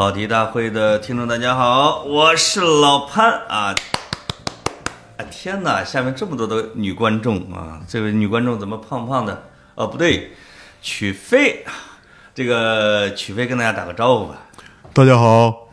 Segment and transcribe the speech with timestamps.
[0.00, 3.74] 跑题大会的听众，大家好，我是老潘啊！
[5.18, 7.78] 啊天哪，下面这么多的女观众啊！
[7.86, 9.42] 这位女观众怎么胖胖的？
[9.74, 10.30] 哦，不对，
[10.80, 11.66] 曲飞，
[12.34, 14.36] 这个曲飞跟大家打个招呼吧。
[14.94, 15.68] 大家好，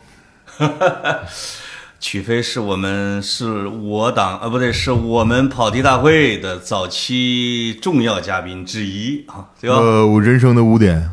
[1.98, 9.76] 曲飞是我们是我党啊，不对，是我们跑题大会的早期重要嘉宾之一啊，对吧？
[9.76, 11.10] 呃，我人生的污点，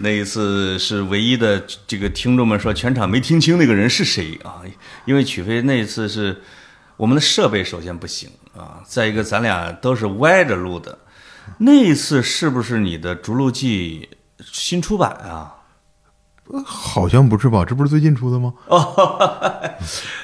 [0.00, 4.62] 那一次是唯一的，这个听众们说全场没听清那个人是谁啊？
[5.04, 6.40] 因为曲飞那一次是
[6.96, 10.98] 我们的设备首先不行啊，再一个咱俩都是歪着录的。
[11.58, 14.08] 那一次是不是你的《逐鹿记》
[14.52, 15.54] 新出版啊？
[16.50, 17.62] 呃好像不是吧？
[17.62, 18.54] 这不是最近出的吗？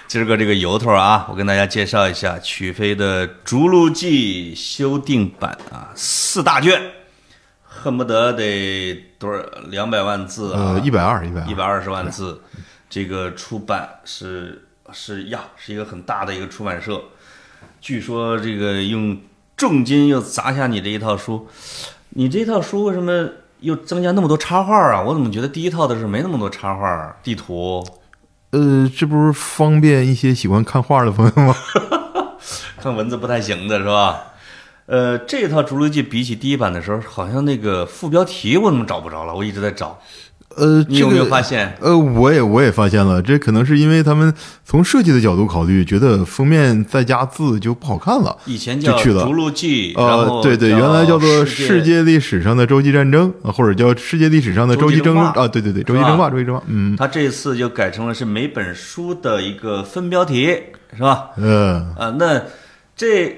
[0.09, 6.81] 今儿个这个由头啊，我跟大家介绍一下曲飞的《逐鹿记》修订版啊，四大卷，
[7.85, 9.39] 恨不得得多少
[9.69, 12.41] 两百万字啊，呃，一百二，一百一百二十万字，
[12.89, 16.99] 这个出版是是呀，是一个很大的一个出版社。
[17.83, 19.21] 据说这个用
[19.55, 21.47] 重金又砸下你这一套书，
[22.09, 23.29] 你这套书为什么
[23.61, 25.03] 又增加那么多插画啊？
[25.03, 27.87] 我怎么觉得第一套的时候没那么多插画、地图？
[28.53, 31.55] 呃，这不是方便一些喜欢看画的朋友吗？
[32.81, 34.33] 看文字不太行的是吧？
[34.87, 39.35] 呃，这套《逐鹿记》比起第一版的时候，好像那个副标题我怎么找不着了？
[39.35, 39.99] 我一直在找，
[40.57, 41.75] 呃，你有没有这个发现？
[41.81, 48.37] 呃，我也我也发现了，这可能是因为他们从设计的角度考虑，觉得封面再加字就不好看了。
[48.45, 60.45] 以前叫《就去了逐鹿记》，呃对对，原来叫做世世界历史上的洲际战争，啊或者叫世界历史上的洲际争啊，对对对，洲际争霸，洲际争霸，嗯他这次就改成了是每本书的一个分标题，
[60.95, 61.31] 是吧？
[61.37, 62.43] 呃，啊，那
[62.95, 63.35] 这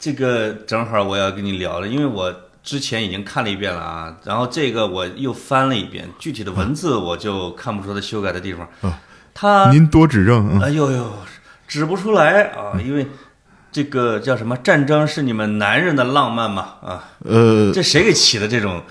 [0.00, 8.66] 这个正好我要跟你聊了，因为我之前已经看了一遍了啊，然后这个我又翻了一遍，具体的文字我就看不出它修改的地方。
[8.80, 8.98] 啊
[9.32, 11.12] 他您多指正，嗯哎呦呦，
[11.68, 13.06] 指不出来啊，因为
[13.70, 14.56] 这个叫什么？
[14.56, 16.62] 战争是你们男人的浪漫嘛？
[16.82, 18.82] 啊，呃，这谁给起的这种？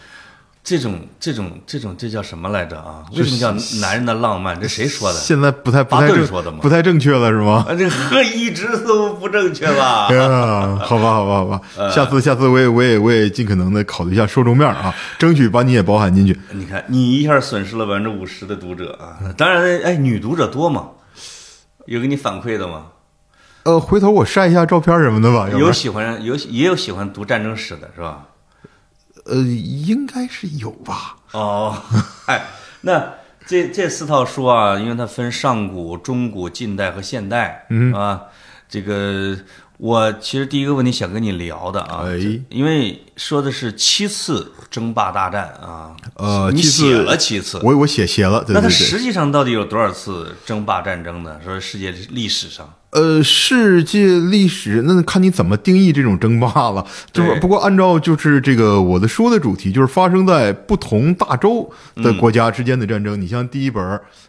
[0.62, 3.04] 这种这种这种这叫什么来着啊？
[3.16, 4.60] 为什么叫男人的浪漫？
[4.60, 5.18] 这谁说的？
[5.18, 7.66] 现在不太不巴太正顿说的吗不太正确了是吗？
[7.68, 10.08] 啊，这呵一直都不正确吧
[10.86, 16.38] 好吧，好吧，好吧，呃下次下次我也我也我也尽可能的考虑一下受众面啊， 争取把你也包含进去。
[16.52, 19.18] 你看，你一下损失了百分之五十的读者啊！
[19.38, 20.90] 当然，哎，女读者多吗？
[21.88, 22.84] 有给你反馈的吗？
[23.64, 25.50] 呃，回头我晒一下照片什么的吧。
[25.50, 28.26] 有喜欢有也有喜欢读战争史的是吧？
[29.26, 31.18] 呃，应该是有吧。
[31.32, 31.76] 哦，
[32.28, 32.46] 哎，
[32.82, 33.14] 那
[33.46, 38.22] 这这四套书啊，因为它分上古、中古、近代和现代，嗯啊，
[38.68, 39.38] 这个
[39.78, 42.18] 我其实第一个问题想跟你聊的啊，哎
[42.50, 48.70] 因为说的是七次争霸大战啊，你呃七次写了七次，我我写写了，对那它。
[48.70, 51.40] 实际上到底有多少次争霸战争呢？
[51.44, 56.86] 说世界历史上，呃，世界历史那看你怎么定义这种争霸了。
[57.12, 63.20] 就是不过按照就是这个我的书的主题，就是发生在不同大洲的国家之间的战争。
[63.20, 63.84] 你像第一本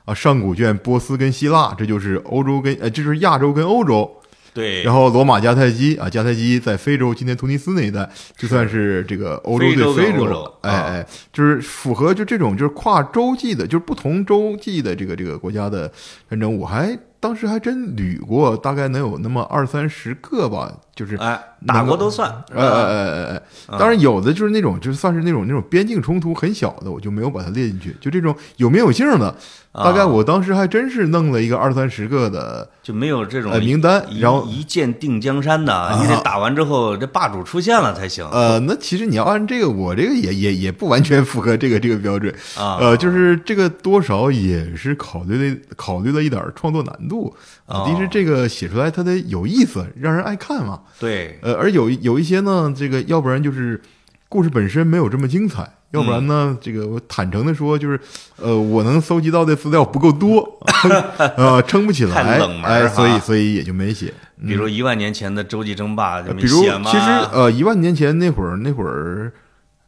[0.05, 4.11] 啊，上古卷波斯跟希腊，这就是欧洲跟呃，这就是亚洲跟欧洲。
[4.53, 15.91] 对，然后罗马迦太基啊，迦太基在非洲，今天突尼斯那一带，就算是这个欧洲非洲对非洲哎啊哎，就是符合就这种就是跨洲际的，就是不同洲际的这个这个国家的
[16.29, 22.67] 战争，我还当时还真捋过，大概能有那么二三十个吧，就是哎，哪国都算，是哎？
[22.67, 23.43] 哎哎哎，
[23.79, 27.95] 当然有的就是那种就算是那种那种边境冲突很小的，我就没有把它列进去。
[28.01, 29.37] 就这种有名有姓的，
[29.73, 42.35] 大概我当时还真是弄了一个二三十个的就没有这种呃名单然后一剑定江山的，你得打完之后这霸主出现了才行呃，那其实你要按这个，我这个也也也不完全符合这个这个标准。
[42.59, 42.79] 啊。
[42.81, 47.33] 呃，就是这个多少也是考虑了考虑了一点创作难度。
[47.67, 50.81] 啊第一是这个写出来它得有意思，让人爱看嘛。
[50.99, 53.81] 对，呃，而有有一些呢，这个要不然就是
[54.31, 58.01] 故事本身没有这么精彩，要不然呢，这个我坦诚的说，就是
[58.37, 60.61] 呃，我能搜集到的资料不够多，
[61.37, 64.15] 呃，撑不起来，太冷门哎，所以所以也就没写。
[64.47, 66.89] 比如一万年前的洲际争霸就没比如，写吗？
[66.93, 69.33] 其实呃，一万年前那会儿，那会儿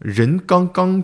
[0.00, 1.00] 人刚刚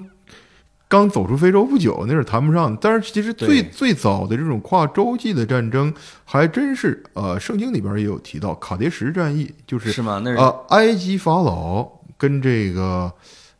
[0.89, 2.77] 刚走出非洲不久，那是谈不上。
[2.81, 10.21] 但是其实最最早的这种跨洲际的战争，还真是呃，圣经里边也有提到卡迭石战役，就是是吗？
[10.25, 13.11] 那是呃，埃及法老跟这个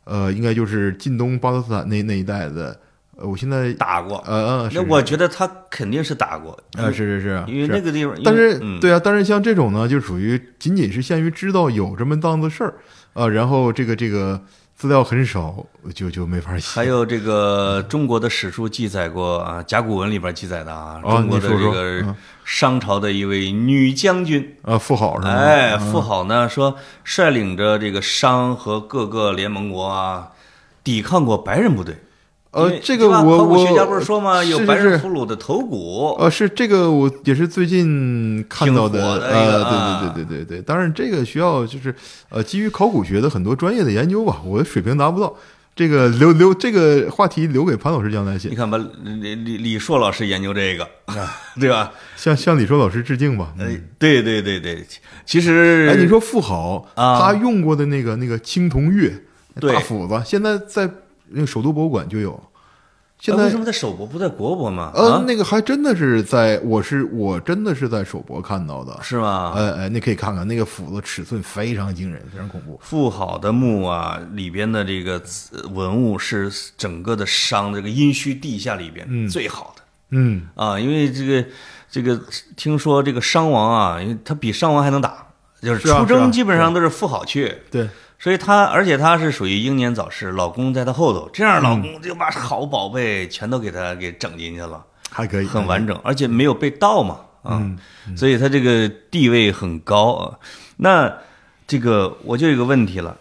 [0.03, 2.79] 呃，应该就是近东巴勒斯坦那那一带的。
[3.17, 4.23] 呃，我现在打过。
[4.25, 12.75] 呃嗯，那我觉得他肯定是打过，啊，是是是，因为那个地方，但是、嗯、对啊，但是像这种呢，就属于仅仅是限于知道有这么档子事儿
[13.11, 14.41] 啊，然后这个这个
[14.79, 16.65] 资料很少，就就没法写。
[16.73, 22.15] 还有这个中国的史书记载过啊，甲骨文里边记载的啊，哦中国的这个嗯
[22.45, 25.33] 商朝的一位女将军，啊，妇好是吧？
[25.33, 30.31] 哎，妇好呢说率领着这个商和各个联盟国啊，
[30.81, 31.97] 抵抗过白人部队。
[32.51, 34.43] 因呃，这个我我考古学家我不是说吗？
[34.43, 36.15] 有是白人是俘虏的头骨。
[36.19, 40.61] 呃，是这个，我也是最近看到的呃，对对对对对对。
[40.61, 41.93] 当然，这个需要就是
[42.29, 45.33] 呃，基于考古学的很多专业的研究吧，我的水平达不到。
[45.75, 50.85] 这个留留这个话题留给潘老师将来写你，看吧，李李李硕老师研究这个，
[51.57, 51.93] 对吧？
[52.17, 53.53] 向向李硕老师致敬吧。
[53.57, 54.85] 哎，对对对对，
[55.25, 59.13] 其实哎，你说富豪，啊他用过的那个那个青铜钺
[59.61, 60.89] 大斧子，现在在
[61.31, 62.41] 那个首都博物馆就有。
[63.21, 64.93] 现在呃为什么在首博不在国博吗？
[64.95, 68.97] 呃，啊，那个还真的是在，我是我真的是在首博看到的。
[69.03, 69.53] 是吗？
[69.57, 72.79] 哎哎，那可以看看那个斧子尺寸非常惊人，非常恐怖。
[72.81, 75.21] 富好的墓啊，里边的这个
[75.73, 81.45] 文物是整个的商这个殷墟地下里边最好的、嗯，啊，因为这个
[81.91, 82.17] 这个
[82.55, 85.27] 听说这个商王啊，因为他比商王还能打，
[85.61, 87.53] 就是出征基本上都是富好去。
[87.69, 97.63] 对，所以她，而且她是属于英年早逝，老公在她后头，这样老公就把好宝贝全都给她给整进去了，还可以，很完整，而且没有被盗嘛，啊，
[98.17, 100.37] 所以她这个地位很高啊。
[100.77, 101.11] 那
[101.65, 103.15] 这个我就有个问题了，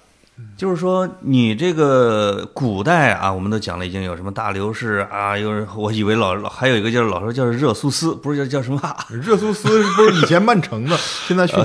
[0.56, 8.96] 就是说你这个古代啊，我们都讲了，已经有什么大流士啊，有人我以为老老还有一个叫老说叫热苏斯，不是叫叫什么啊？
[9.08, 10.96] 热苏斯不是以前曼城的，
[11.26, 11.64] 现在去阿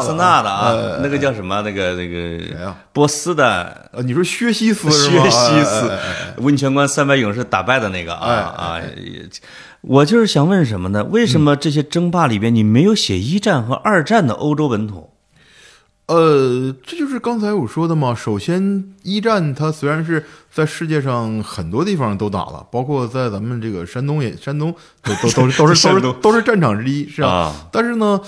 [0.00, 1.60] 森纳的啊，呃那个叫什么？
[1.62, 2.74] 那个那谁个呀？
[2.92, 5.30] 波斯的呃，你说薛西斯是薛？
[5.30, 5.92] 西斯
[6.38, 8.80] 温泉关三百勇士打败的那个啊哎啊！
[9.82, 11.04] 我就是想问什么呢？
[11.04, 15.10] 为什么这些争霸里边你没有写一战和二战的欧洲本土？
[16.10, 18.12] 呃，这就是刚才我说的嘛。
[18.12, 24.74] 首先，一战它虽然是在世界上很多地方都打了，包括在咱们这个山东也，山东
[25.04, 27.28] 都都都是都是都是都是战场之一，是吧？
[27.28, 28.20] 啊但是呢，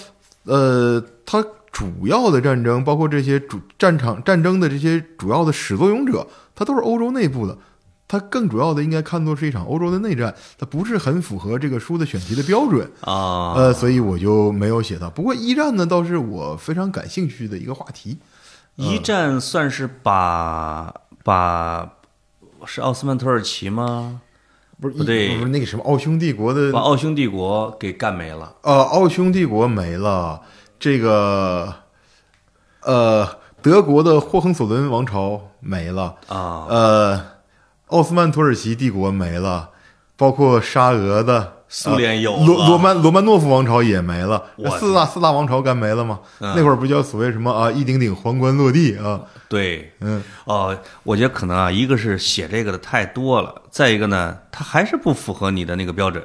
[0.44, 6.24] 呃，它主要的战争，包括这些主战场战争的这些主要的始作俑者，
[6.54, 7.58] 它都是欧洲内部的。
[8.12, 12.86] 它更主要的应该看作是一场欧洲的内战，它不是很符合这个书的选题的标准。
[13.00, 15.08] 啊，呃，所以我就没有写它。
[15.08, 18.18] 不过一战呢，倒是我非常感兴趣的一个话题。
[18.76, 20.92] 一战算是把
[21.24, 21.90] 把
[22.66, 24.20] 是奥斯曼土耳其吗？
[24.78, 28.54] 不是不对不是那个什么奥匈帝国的把奥匈帝国给干没了。
[28.60, 30.42] 呃，奥匈帝国没了，
[30.78, 31.72] 这个
[32.82, 33.26] 呃，
[33.62, 37.24] 德国的霍亨索伦王朝没了，啊，呃，
[37.92, 39.70] 奥斯曼土耳其帝国没了，
[40.16, 41.58] 包括沙俄的。
[41.74, 44.42] 苏联有呃罗罗曼罗曼诺夫王朝也没了，
[44.78, 46.20] 四大四大王朝干没了吗？
[46.38, 49.18] 嗯那会儿不叫所谓什么啊一顶顶皇冠落地啊？
[49.48, 56.22] 对，嗯，哦，我觉得可能啊，一个是写这个的太多了，再一个呢，它还是不符合你的那个标准，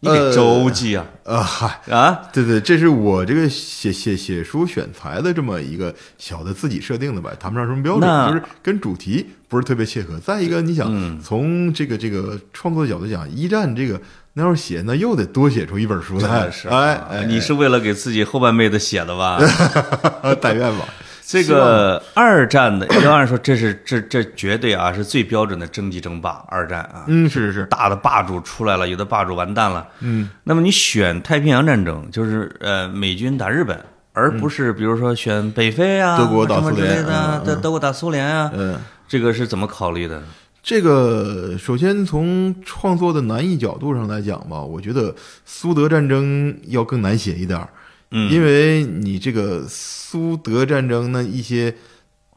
[0.00, 10.16] 你得呃周记啊、啊嗨，啊，对对，这是我这个写写写书选材的这么一个小的自己设定的吧，谈不上什么标准，就是跟主题不是特别切合。
[10.20, 14.00] 再一个，你想、嗯从这个这个创作角度讲，一战这个
[14.34, 16.48] 那要是写，那又得多写出一本书来。
[16.48, 19.40] 是，哎啊哎，你是为了给自己后半辈子写的吧？
[20.22, 20.86] 哎但愿吧。
[21.28, 29.86] 这个二战的，要按说这是这这绝对啊是最标准的征集争霸，二战啊，嗯，是是是，大的霸主出来了，有的霸主完蛋了。
[30.00, 33.78] 嗯，那么你选太平洋战争，就是呃美军打日本，
[34.14, 38.78] 而不是比如说选北非啊、德国打苏联类的，嗯德德国打苏联啊，嗯。
[39.06, 40.22] 这个是怎么考虑的？
[40.62, 47.68] 这个首先从创作的难易角度上来讲吧，我觉得苏德战争要更难写一点儿，
[48.10, 48.32] 嗯。
[48.32, 51.74] 因为你这个苏德战争呢一些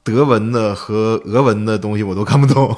[0.04, 2.76] 德文的和俄文的东西我都看不懂。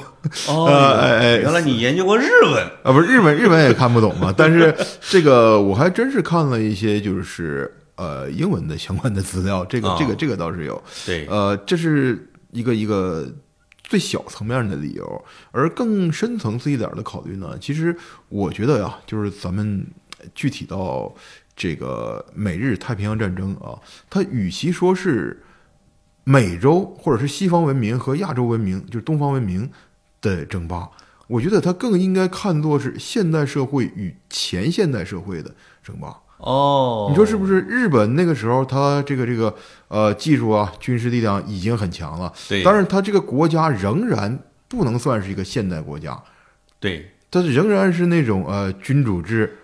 [0.48, 2.62] 哦， 呃哎哎原来你研究过日文。
[2.82, 13.26] 啊，不是日文日文也看不懂嘛，但是 这个我还真是看了一些就是呃英文的相关的资料，这个哦这个这个倒是有，对，呃，这是一个一个
[13.82, 17.96] 最小层面的理由，而更深层次一点的考虑呢，其实
[18.28, 19.86] 我觉得呀，就是咱们
[20.34, 21.14] 具体到
[21.56, 23.78] 这个美日太平洋战争啊，
[24.10, 25.42] 它与其说是
[26.24, 29.70] 美洲或者是西方文明和亚洲文明，就是东方文明
[30.20, 30.88] 的争霸，
[31.26, 36.16] 我觉得它更应该看作是现代社会与前现代社会的争霸。
[36.38, 37.60] 哦，你说是不是？
[37.60, 39.54] 日本那个时候，它这个这个
[39.88, 46.20] 呃技术啊、军事力量已经很强了，对，但是它这个国家仍然不能算是一个现代国家，
[46.78, 49.56] 对，它仍然是那种呃君主制，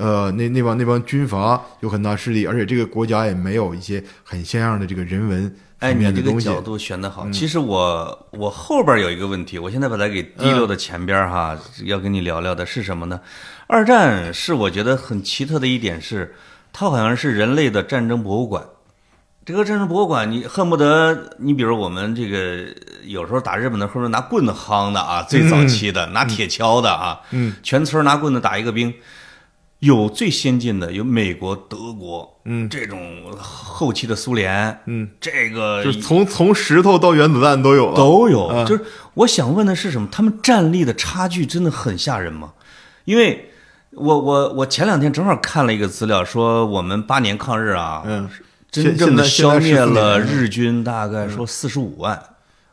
[0.00, 6.46] 呃，那那帮那帮军阀有很大势力，而且这个国家也没有一些很像样的这个人文哎，方你面的东西。
[6.46, 7.28] 这个角度选得好。
[7.30, 11.54] 其实我我后边有一个问题，我现在把它给提溜到前边哈，
[11.84, 13.20] 要跟你聊聊的是什么呢？
[13.66, 16.34] 二战是我觉得很奇特的一点是，
[16.72, 18.64] 它好像是人类的战争博物馆。
[19.44, 22.66] 这个战争博物馆，你恨不得你比如我们这个
[23.04, 28.94] 有时候打日本的，恨不得拿棍子夯的啊，最早期的、拿铁锹的啊，嗯，全村拿棍子打一个兵。
[29.80, 37.96] 有最先进的，有美国、德国，嗯，这种后期的苏联，嗯，这个就是从从石头到原子弹都有了。
[37.96, 38.48] 都有。
[38.48, 38.84] 嗯就是
[39.14, 40.06] 我想问的是什么？
[40.12, 42.52] 他们战力的差距真的很吓人吗？
[43.06, 43.50] 因为
[43.92, 48.28] 我我我前两天正好看了一个资料，说我们八年抗日啊，嗯，
[48.70, 52.22] 真正的消灭了日军大概说四十五万，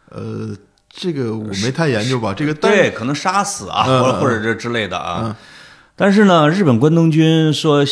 [0.10, 0.54] 呃，
[0.90, 5.34] 这个我没太研究吧，这个对，可能杀死啊，嗯或者或者这之类的啊。
[6.00, 7.84] 但是呢，日本关东军说，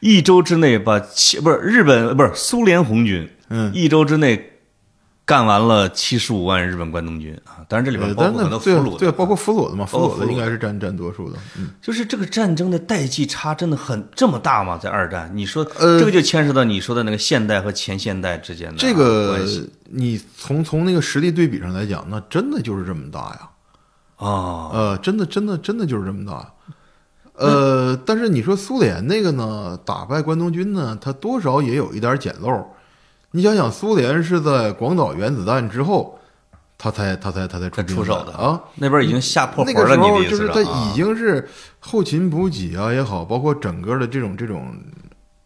[0.00, 4.54] 一周之内把七不是日本不是苏联红军，嗯，一周之内
[5.24, 7.62] 干完了七十五万日本关东军啊。
[7.68, 11.38] 当然这里面呃，包括很多俘虏的，对，包括俘虏的嘛，俘虏的应该是占占多数的。
[11.56, 14.76] 嗯，就是这个战争的代际差真的很这么大吗？
[14.76, 19.38] 在二战，你说呃这个就牵涉到你说的那个现代和前现代之间的这个
[19.90, 23.40] 你从从那个实力对比上来讲，那真的就是这么大呀。
[24.16, 24.26] 啊，
[24.72, 26.52] 呃，真的真的真的就是这么大。
[27.38, 32.66] 呃，但是你说苏联那个呢，打败关东军呢，它多少也有一点捡漏。
[33.30, 36.18] 你想想，苏联是在广岛原子弹之后，
[36.76, 38.60] 他才他才他才出出手的啊。
[38.76, 44.74] 那边已经吓破了，个时候就是他啊已经是后勤补给啊也好，包括整个的这种这种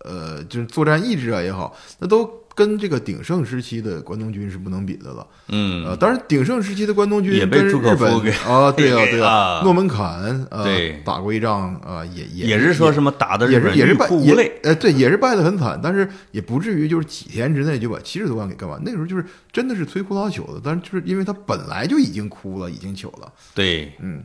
[0.05, 5.27] 呃，就是作战意志啊也好，那都跟这个鼎盛时期的关东军是不能比的了。
[5.49, 18.81] 嗯呃，当然鼎盛时期的关东军也被朱可日本夫给啊， 对啊对啊诺门坎啊，对打过一仗啊，也也也是说什么打的也是也是败也哭无泪，呃对，也是败得很惨，但是也不至于就是几天之内就把七十多万给干完。
[18.85, 23.33] 那个时候就是真的是摧枯拉朽的，但是就是因为他本来就已经枯了，已经朽了。
[23.55, 24.23] 对，嗯，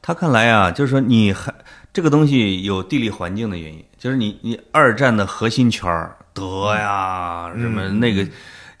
[0.00, 1.54] 他看来啊，就是说你还
[1.92, 8.26] 这个东西有地理环境的原因，就是你你二战的核心圈儿德呀什么嗯那个，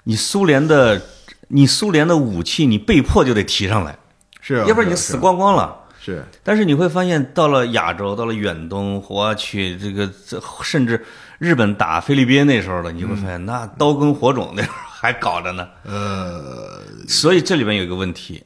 [0.04, 1.00] 你苏联的
[1.48, 3.98] 你苏联的武器你被迫就得提上来，
[4.40, 5.78] 是啊，要不然你死光光了。
[6.04, 11.04] 是但是你会发现，到了亚洲，到了远东，我去，这个这甚至
[11.38, 15.68] 日本打菲律宾那时候了，你会发现那刀耕火种那时候还搞着呢。
[15.84, 18.42] 呃，所以这里面有一个问题，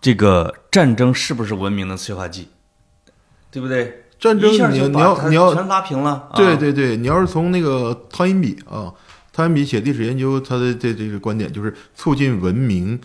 [0.00, 2.48] 这个战争是不是文明的催化剂？
[3.52, 4.05] 对不对？
[4.18, 4.56] 战争你
[4.88, 6.28] 你要你要全拉平了。
[6.30, 8.92] 啊对对对，你要是从那个汤因比啊，
[9.32, 12.98] 汤因比写历史研究，他的这这个观点就是促进文明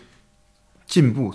[0.85, 1.33] 进步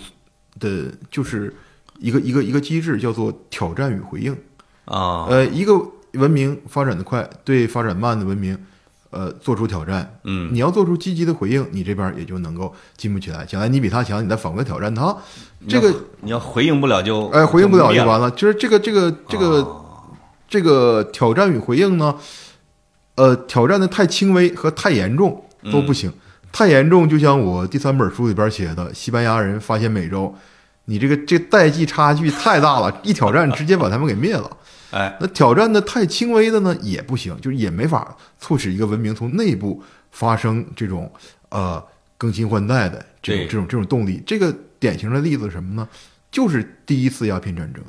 [0.59, 1.55] 的，就是
[1.99, 4.35] 一个一个一个机制，叫做挑战与回应。
[4.85, 5.73] 啊，呃，一个
[6.13, 8.57] 文明发展的快，对发展慢的文明，
[9.09, 10.19] 呃，做出挑战。
[10.23, 13.45] 嗯，你要做出积极的回应，你这边也就能够进步起来。
[13.45, 15.15] 将来你比他强，你再反过来挑战他，
[15.67, 18.27] 这个你要回应不了就哎，回应不了就完了。
[18.27, 18.31] 了。
[18.31, 19.83] 就是这个这个这个、哦
[20.49, 22.15] 这个挑战与回应呢，
[23.15, 26.09] 呃，挑战的太轻微和太严重都不行。
[26.53, 30.33] 太严重，就像我第三本书里边写的，西班牙人发现美洲，
[30.85, 34.49] 你这个这代际差距太大了，一挑战直接把他们给灭了。
[34.91, 41.11] 哎，那挑战的太轻微的呢，也不行，就是也没法促使一个文明从内部发生这种
[41.49, 41.83] 呃
[42.17, 44.23] 更新换代的这种这种这种动力。
[44.25, 45.87] 这个典型的例子是什么呢？
[46.31, 47.83] 就是第一次鸦片战争。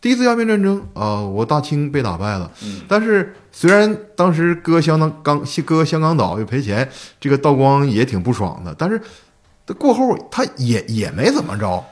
[0.00, 6.86] 第一次鸦片战争啊、我大清被打败了，嗯但是虽然当时割香港港割香港岛又赔钱，
[7.18, 9.00] 这个道光也挺不爽的，但是
[9.78, 11.82] 过后他也也没怎么着，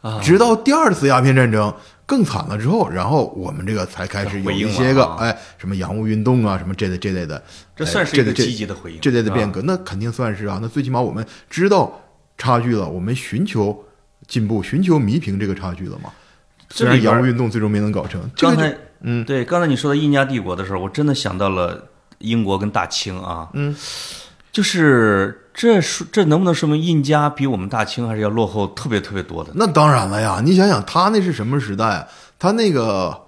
[0.00, 1.70] 啊，直到第二次鸦片战争
[2.06, 7.42] 更惨了之后，然后我们这个才开始有一些个啊哎什么洋务运动啊什么这类这类的，哎
[7.76, 9.60] 这算是一个积极的回应，这类的变革。
[9.60, 10.58] 革，那肯定算是啊。
[10.62, 12.00] 那最起码我们知道
[12.40, 13.84] 差距了，我们寻求
[14.26, 16.10] 进步，寻求弥平这个差距了嘛。
[16.70, 21.86] 虽然洋务运动最终没能搞成，刚才嗯对，刚才你说到印加帝国的时候，我真的想到了
[22.18, 23.76] 英国跟大清啊，嗯，
[24.50, 29.50] 就是这说这能不能说明印加比我们大清还是要落后特别特别多的？
[29.54, 32.08] 那当然了呀，你想想他那是什么时代啊？
[32.38, 33.20] 他那个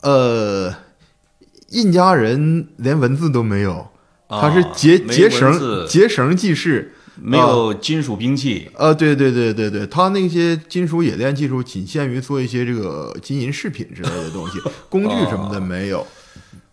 [0.00, 0.74] 呃，
[1.68, 3.86] 印加人连文字都没有，
[4.28, 6.94] 啊他是结没结绳结绳记事。
[7.22, 14.58] 没有金属兵器，呃，对对对对对，他那些金属冶炼技术仅限于做一些这个金银饰品之类的东西，
[14.88, 16.06] 工具什么的没有。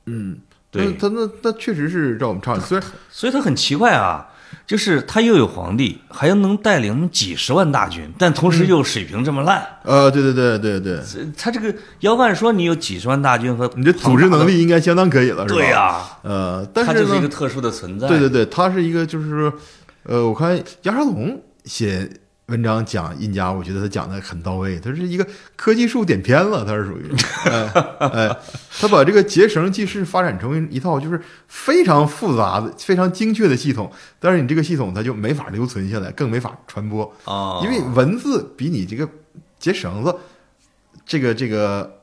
[0.06, 0.38] 嗯，
[0.72, 2.58] 对那他那那确实是让我们差。
[2.60, 4.28] 虽然所以他很奇怪啊。
[4.66, 9.66] 就是他又有皇帝，还能带领几十万大军，但同时又水平这么烂。
[9.84, 11.00] 呃，对对对对对，
[11.38, 15.56] 他这个要按说你有几十万大军和你的组织能力应该相当可以了，是吧？
[15.56, 18.08] 对呀、呃，但是呢，就是一个特殊的存在。
[18.08, 19.54] 对对对，他是一个就是说，
[20.08, 22.10] 呃，我看杨沙龙写
[22.46, 27.12] 文章讲印加，我觉得他讲的很到位，他是一个科技树点偏了，他是属于，
[27.44, 28.38] 哎哎，
[28.80, 39.10] 他把这个结绳记事发展成为一套就是非常复杂的、非常精确的系统，但是你这个系统它就没法留存下来，更没法传播，啊，因为文字比你这个
[39.60, 40.16] 结绳子，
[41.06, 41.97] 这个这个，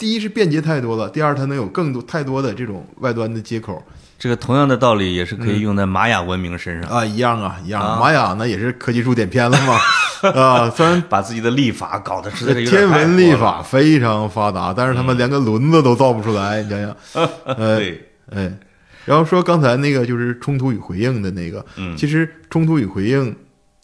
[0.00, 3.80] 第一是便捷太多了，第二它能有更多太多的这种外端的接口。
[4.18, 7.82] 这个同样的道理也是可以用在玛雅文明身上，啊，一样啊，一样。
[7.82, 7.98] 啊。
[8.00, 9.78] 玛雅那也是科技树点偏了嘛，
[10.32, 16.96] 啊，虽然把自己的历法搞得实在是天文历法非常发达，但是他们连个轮子都造不出来，你想想，
[17.44, 18.58] 呃，对，哎，
[19.04, 21.94] 然后说刚才那个就是冲突与回应的那个，嗯。
[21.94, 23.36] 其实冲突与回应，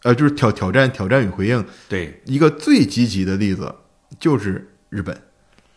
[0.02, 3.74] 呃，就是挑挑战挑战与回应，对，一个最积极的例子
[4.18, 5.14] 就是日本。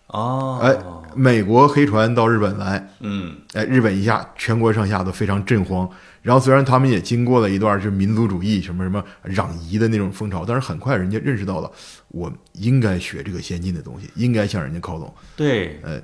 [0.09, 0.75] 哦，哎，
[1.15, 5.89] 美国黑船到日本来，嗯，哎，日本一下全国上下都非常震慌。
[6.21, 11.71] 然后虽然他们也经过了一段就是民族主义什么什么攘夷的那种风潮，但是很快人家认识到了，
[12.09, 15.11] 我应该学这个先进的东西，应该向人家靠拢。
[15.35, 16.01] 对，哎，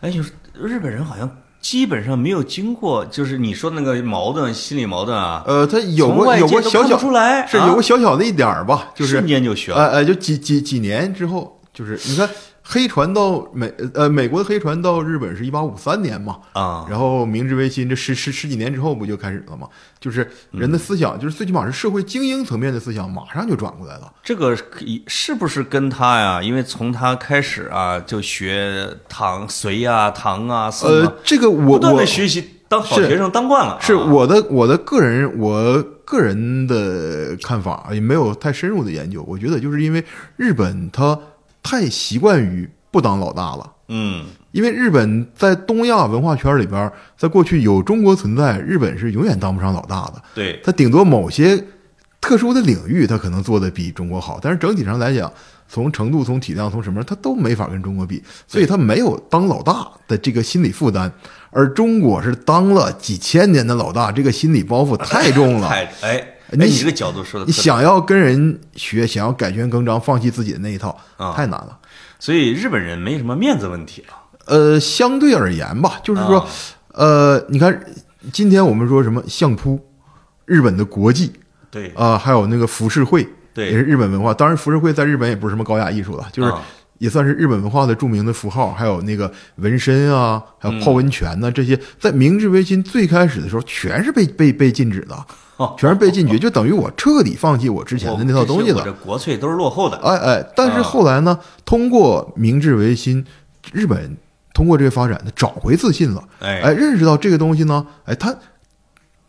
[0.00, 9.72] 哎，就是日本人好像基本上没有经过，就是你说的那个矛盾，心理矛盾啊，呃，他有过有过小小出来，是啊有个小小的一点儿吧，就是瞬间就学。
[9.72, 12.28] 了，呃呃，就几几几年之后，就是你看
[12.68, 19.68] 黑船到美呃美国的黑船到日本是一八五三年嘛，啊，然后明治维新这十十十几年之后不就开始了吗？
[20.00, 24.12] 就是人的思想，就是最起码是社会精英层面的思想，马上就转过来了。
[24.20, 24.56] 这个
[25.06, 26.42] 是不是跟他呀？
[26.42, 39.24] 因为从他开始啊，就学唐隋啊、唐啊、宋啊，呃，这个我不断的学习，当好学生当惯了啊，是我的我的个人我个人的看法，也没有太深入的研究。
[39.28, 40.04] 我觉得就是因为
[40.36, 41.16] 日本它
[41.66, 43.72] 太习惯于不当老大了。
[43.88, 50.22] 嗯，因为日本在东亚文化圈里边，在过去有中国存在，日本是永远当不上老大的。
[50.34, 51.62] 对，它顶多某些
[52.20, 55.32] 特殊的领域，它可能做的比中国好，但是整体上来讲，
[55.68, 61.12] 从程度、从体量、从什么，它都没法跟中国比，所以它没有当老大的这个心理负担。
[61.50, 65.68] 而中国是当了几千年的老大，这个心理包袱太重了。
[66.00, 71.78] 太你你这个角度说的，你，想要跟人学，想要改弦更张，放弃自己的那一套，啊太难了。
[72.18, 76.46] 所以日本人没什么面子问题啊，呃，相对而言吧，就是说，啊
[76.92, 77.78] 呃，你看，
[78.32, 79.78] 今天我们说什么相扑，
[80.44, 81.32] 日本的国际
[81.70, 84.32] 对啊、还有那个浮世绘，对也是日本文化。
[84.32, 86.62] 当然，浮世绘在日本也不是什么高雅艺术了，就是啊
[86.98, 88.72] 也算是日本文化的著名的符号。
[88.72, 95.26] 还有那个纹身啊，还有泡温泉呐、这些，在明治维新最开始的时候，全是被被被禁止的，哦
[95.78, 98.80] 全是被禁绝，就等于我彻底放弃我之前的那套东西了。
[98.80, 98.92] 我这。
[98.92, 103.24] 国粹都是落后的，哎哎，但是后来呢，通过明治维新，
[103.72, 104.16] 日本
[104.52, 106.60] 通过这个发展，他找回自信了，哎。
[106.60, 108.34] 哎，认识到这个东西呢，哎，它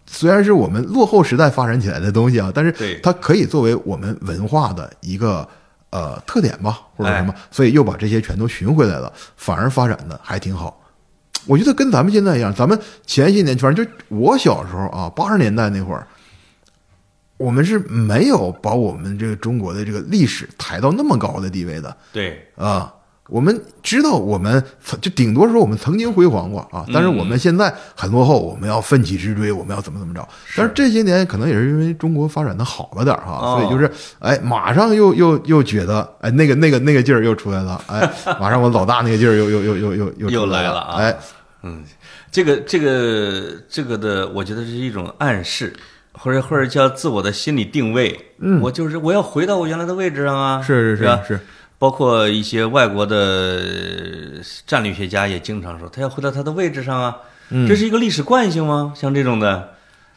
[0.06, 5.48] 虽然是我们落后时代发展起来的东西啊，但是它可以作为我们文化的一个
[5.92, 7.42] 呃特点吧，或者什么，哎。
[7.52, 10.82] 所以又把这些全都寻回来了，反而发展的还挺好。
[11.46, 16.06] 我觉得跟咱们现在一样，咱们前些年，反正就我小时候啊，八十年代那会儿，
[17.38, 21.96] 我们是没有把我们这个中国的这个历史抬到那么高的地位的。
[22.12, 22.94] 对，啊。
[23.30, 24.64] 我们知道，我们
[25.02, 30.26] 就顶多说我们曾经辉煌过啊，但是我们现在很落后，我们要奋起直追，我们要怎么怎么着。
[30.56, 33.60] 但是这些年可能也是因为中国发展的好了点儿哈，哦。
[33.60, 40.96] 所以就是哎，马上又又又觉得哎，那个那个那个劲儿又出来了，哎， 马上我老大那个劲儿又又又又又又又来来了啊。
[40.96, 41.18] 哎，
[41.64, 41.84] 嗯，
[42.32, 45.76] 这个这个这个的，我觉得是一种暗示，
[46.18, 48.32] 或者或者叫自我的心理定位。
[48.40, 50.62] 嗯，我就是我要回到我原来的位置上啊。
[50.62, 51.40] 是是是是是，
[51.80, 53.62] 包括一些外国的
[54.66, 57.18] 战略学家也经常说，他要回到他的位置上啊。
[57.50, 58.94] 嗯这是一个历史惯性吗？
[58.96, 59.74] 像这种的，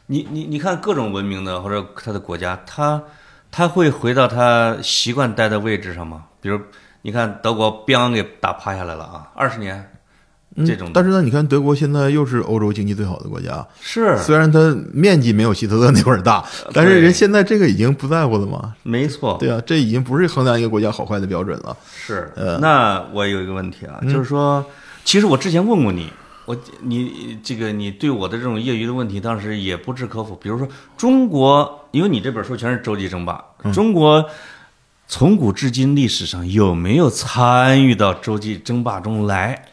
[0.07, 3.03] 你你你看各种文明的或者他的国家，他
[3.51, 6.25] 他会回到他习惯待的位置上吗？
[6.41, 6.61] 比如
[7.03, 9.90] 你看德国，biang 给打趴下来了啊，二十年。
[10.67, 18.75] 这种嗯但是呢，你看德国现在又是欧洲经济最好的国家，是虽然它面积没有希特勒那会儿大，但是人现在这个已经不在乎了嘛。
[18.83, 21.77] 没错，对啊，这已经不是衡量一个国家好坏的标准了。
[21.95, 22.33] 是。
[22.35, 24.65] 呃那我有一个问题啊，就是说，
[25.05, 26.11] 其实我之前问过你，
[26.47, 30.35] 我你这个你对我的这种业余的问题，当时也不置可否。
[30.35, 33.41] 比如说中国，因为你这本书全是洲际争霸，
[33.73, 34.25] 中国
[35.07, 39.67] 从古至今历史上有没有参与到洲际争霸中来？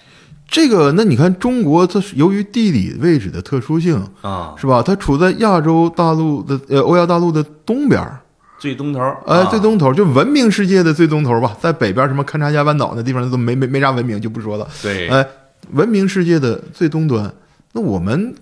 [0.47, 4.81] 这个，那你看中国，它是由于地理位置的特殊性，啊，是吧？
[4.81, 8.19] 它处在亚洲大陆的呃欧亚大陆的东边儿，
[8.57, 14.67] 最东头，呃，啊最东头就文明世界的最东头吧，在北边什么勘察加半岛那地方都没没没啥文明，就不说了。
[14.81, 15.27] 对，哎，
[15.71, 17.31] 文明世界的最东端，
[17.73, 18.33] 那我们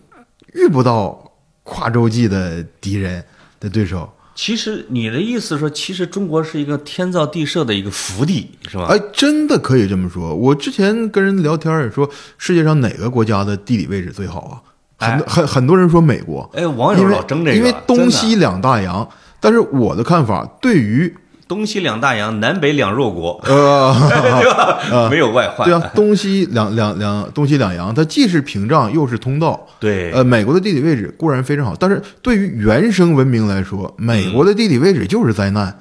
[0.53, 1.31] 遇不到
[1.63, 3.23] 跨洲际的敌人
[3.59, 4.07] 的对手。
[4.35, 8.87] 其实你的意思说，其实中国是一个天造地设的一个福地，是吧？
[8.89, 10.35] 哎，真的可以这么说。
[10.35, 14.61] 我之前跟人聊天也说，世界上哪个国家的地理位置最好
[14.99, 15.07] 啊？
[15.07, 19.07] 很多很很多人说美国，哎，网友老争这个，因为东西两大洋。
[19.39, 21.15] 但是我的看法，对于
[21.47, 23.93] 东西两大洋，南北两弱国，呃，
[24.41, 25.09] 对吧？
[25.11, 25.67] 没有外患。
[25.67, 29.67] 对啊，东西两两两东西两洋，它既是屏障又是通道。
[29.79, 35.77] 对呃，美国的地理位置固然非常好，但是对于原生文明来说，美国的地理位置就是灾难。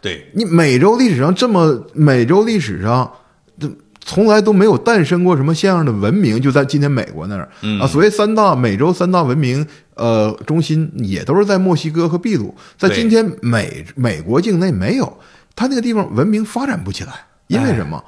[0.00, 3.10] 对你美洲历史上这么，美洲历史上，
[3.58, 3.68] 这
[4.00, 7.86] 从来都没有诞生过什么像样的文明，就在今天美国那儿、嗯啊。
[7.86, 9.66] 所谓三大美洲三大文明，
[9.98, 15.18] 呃，中心也都是在墨西哥和秘鲁，在今天美美国境内没有，
[15.54, 17.12] 它那个地方文明发展不起来，
[17.48, 18.02] 因为什么？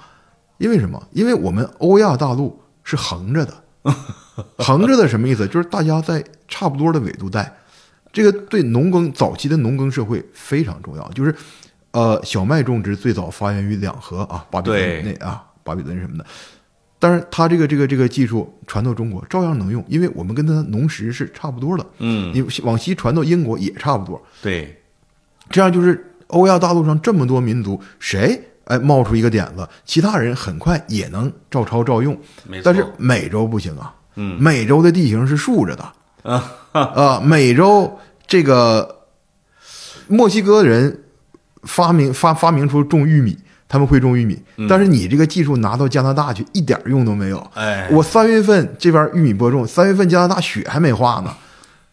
[0.59, 1.03] 因为什么？
[1.12, 3.55] 因为我们欧亚大陆是横着的，
[4.59, 5.46] 横着的什么意思？
[5.48, 7.53] 就是大家在差不多的纬度带，
[8.12, 11.09] 这个对农耕早期的农耕社会非常重要。
[11.11, 11.35] 就是，
[11.90, 16.24] 呃，小麦种植最早发源于两河啊，巴比伦对那啊，巴比伦什么的。
[17.03, 21.87] 但是它这个这个这个技术传到中国照样能用，因为我们跟它农时是差不多的。
[21.99, 24.23] 嗯，你往西传到英国也差不多。
[24.43, 24.81] 对，
[25.49, 32.15] 这样就是欧亚大陆上这么多民族，谁哎冒出一个点子，其他人很快也能照抄照用。
[32.63, 34.41] 但是美洲不行啊，嗯。
[34.41, 35.93] 美洲的地形是竖着的。
[36.23, 36.53] 啊。
[36.73, 39.07] 啊，美洲这个
[40.07, 41.05] 墨西哥人
[41.63, 43.39] 发明发发明出种玉米，
[43.70, 44.37] 他们会种玉米，
[44.68, 47.38] 但是你这个技术拿到加拿大去一点用都没有。
[47.54, 51.33] 嗯哎，我三月份这边玉米播种，三月份加拿大雪还没化呢，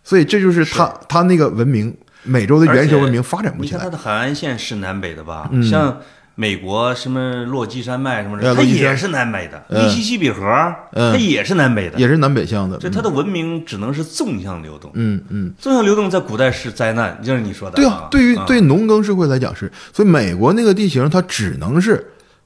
[0.04, 3.84] 所以这就是他他那个文明，美洲的原始文明发展不起来。
[3.84, 5.48] 它的海岸线是南北的吧？
[5.52, 5.96] 嗯像
[6.40, 9.64] 美国什么落基山脉什么的，它也是南北的。
[9.70, 10.46] 嗯密西西比河，
[10.94, 11.98] 嗯它也是南北的。
[11.98, 14.92] 也是南北向的，这它的文明只能是纵向流动。
[14.94, 17.76] 嗯嗯，纵向流动在古代是灾难，就是你说的。
[17.78, 22.06] 对啊，对于啊对农耕社会来讲是，所以美国那个地形它只能是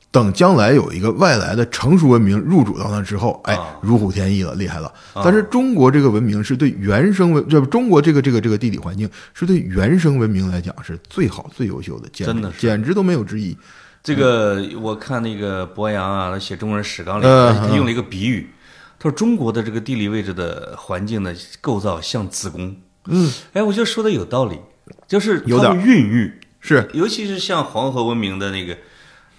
[0.10, 4.90] 等将来有一个外来的成熟文明入主到那之后，哎啊，如虎添翼了，厉害了。
[5.16, 13.56] 但是中国这个文明是对原生文，这不中国这个这个这个地理环境是对原生文明来讲是最好最优秀的，简直简直都没有之一。
[14.04, 18.50] 这个我看那个博洋啊，他写中国人史纲里，嗯他用了一个比喻，
[18.98, 22.76] 他说中国的这个地理位置的环境的构造像子宫。
[23.06, 24.60] 嗯，哎，我觉得说的有道理，
[25.08, 26.90] 就是有点孕育，是。
[26.94, 28.78] 尤其是像黄河文明的那个，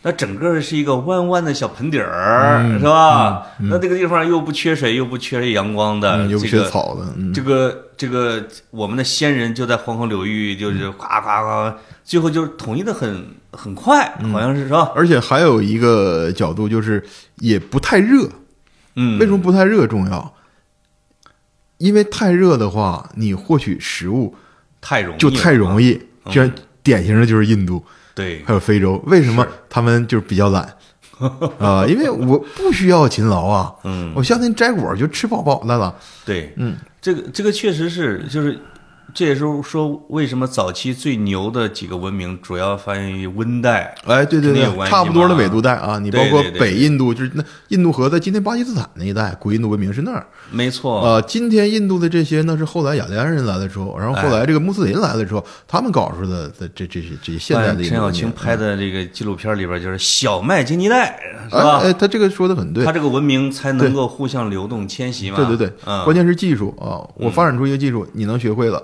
[0.02, 3.46] 那整个是一个弯弯的小盆底儿，是吧？
[3.58, 14.90] 那这个地方又不缺水，又不缺阳光的，嗯，有这个缺草的，嗯，这个这个，我们的先人就在黄河流域，就是夸夸夸，最后就是统一的很很快，好像是是吧？
[14.96, 17.02] 而且还有一个角度就是
[17.36, 18.28] 也不太热，
[18.96, 20.34] 嗯，为什么不太热重要？
[21.78, 24.34] 因为太热的话，你获取食物
[24.80, 25.88] 太容易就太容易？
[25.90, 26.50] 易，这样
[26.82, 30.62] 典型的就是印度对，还有非洲，为什么他们就是比较懒？
[31.58, 31.86] 啊？
[31.86, 35.94] 因为我不需要勤劳啊，嗯，我夏天摘果就吃饱饱的了。
[36.24, 38.58] 对，嗯，这个这个确实是，就是
[39.14, 50.26] 这也是说为什么早期最牛的几个文明主要发源于温带，哎，对对对，差不多的纬度带啊，你包括北印度，就是那印度河在今天巴基斯坦那一带，古印度文明是那儿。
[50.50, 61.18] 没错，呃，今天印度的这些那是后来雅利安人来了之后，然后后来这个穆斯林来了之后，他们搞出的这这这些这些现代的哎陈小青拍的这个纪录片里边就是小麦经济带，
[61.50, 61.78] 是哎吧？
[61.82, 62.84] 哎，他这个说的很对。
[62.84, 65.36] 他，这个文明才能够互相流动迁徙嘛。
[65.36, 67.00] 对对对，嗯，关键是技术啊！
[67.14, 68.82] 我发展出一个技术，你能学会了，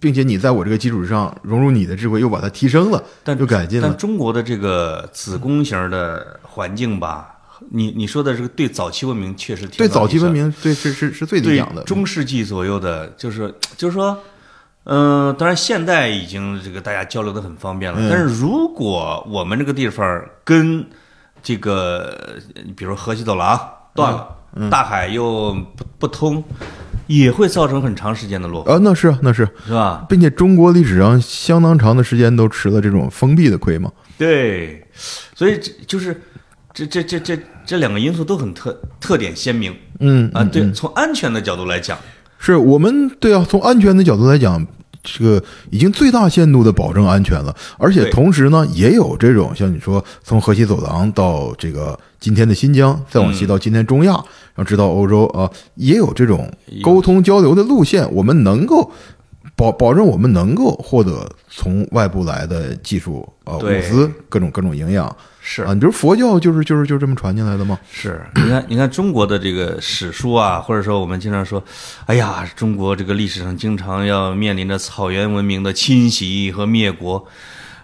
[0.00, 3.96] 并且你在我这个基础上融入你的智慧，又把它提升了，但又改进了但了。
[3.96, 7.34] 中国的这个子宫型的环境吧，
[7.70, 11.82] 你你说的这个对早期文明确实对早期文明明，对是是是最理对想的。
[11.84, 14.18] 中世纪左右的，就是就是说。
[14.84, 18.00] 嗯、当然，现代已经这个大家交流的很方便了。
[18.00, 20.84] 嗯但是，如果我们这个地方跟
[21.40, 22.18] 这个，
[22.76, 23.56] 比如河西走廊
[23.94, 24.26] 断了，
[24.56, 26.42] 嗯大海又不不通，
[27.06, 30.04] 也会造成很长时间的落后，啊，那是啊那是，是吧？
[30.08, 33.90] 并且中国历史上相当长的时间都吃了这种封闭的亏嘛。
[34.16, 34.82] 对，
[35.34, 36.20] 所以这就是
[36.72, 40.44] 这这这这这两个因素都很特特点鲜明嗯啊。
[40.44, 41.98] 对，从安全的角度来讲，
[42.38, 44.64] 是我们对啊，从安全的角度来讲，
[45.02, 56.50] 这个已经最大限度的保证安全了，而且同时呢，也有这种像你说从河西走廊到这个今天的新疆，再往西到今天中亚，然后直到欧洲啊，也有这种
[56.82, 58.90] 沟通交流的路线，我们能够。
[59.54, 67.78] 保保证我们能够获得从外部来的技术啊、呃、物资各种各种营养是啊，你比如佛教就是就是就这么传进来的吗？
[67.90, 71.62] 是，你看，你看中国的这个史书啊，或者说我们经常说，
[72.06, 77.26] 哎呀，中国这个历史上经常要面临着草原文明的侵袭和灭国。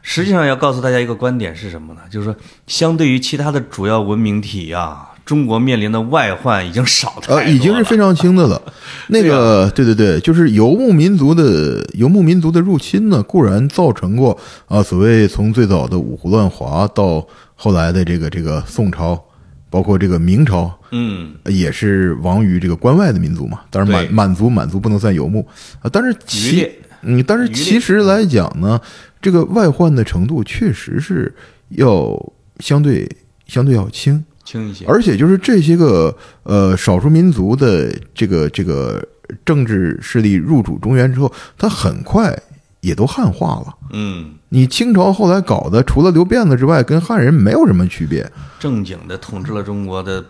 [0.01, 2.01] 实际上要告诉大家一个观点是什么呢？
[2.11, 7.43] 就是说，相对于其他的主要文明体啊，中国面临的外患已经少太多了。
[7.43, 8.63] 呃，已经是非常轻的了。
[9.09, 14.39] 那个，对对对，就是游牧民族的游牧民族的入侵呢，固然造成过
[14.69, 17.23] 啊，所谓从最早的五胡乱华到
[17.55, 19.23] 后来的这个这个宋朝，
[19.69, 23.61] 包括这个明朝，嗯，也是亡于这个关外的民族嘛。
[23.69, 25.47] 当然满满族满族不能算游牧
[25.83, 28.81] 啊，但是其猎嗯，但是其实来讲呢，
[29.21, 31.31] 这个外患的程度确实是
[31.69, 32.19] 要
[32.61, 33.07] 相对
[33.47, 34.25] 相对要轻。
[34.49, 34.87] 轻一些。
[34.87, 39.07] 而且就是这些个呃少数民族的这个这个
[39.45, 42.35] 政治势力入主中原之后，他很快
[42.81, 43.75] 也都汉化了。
[43.93, 48.31] 嗯，你清朝后来搞的，除了留辫子之外，跟汉人没有什么区别。
[48.59, 50.25] 正经的统治了中国的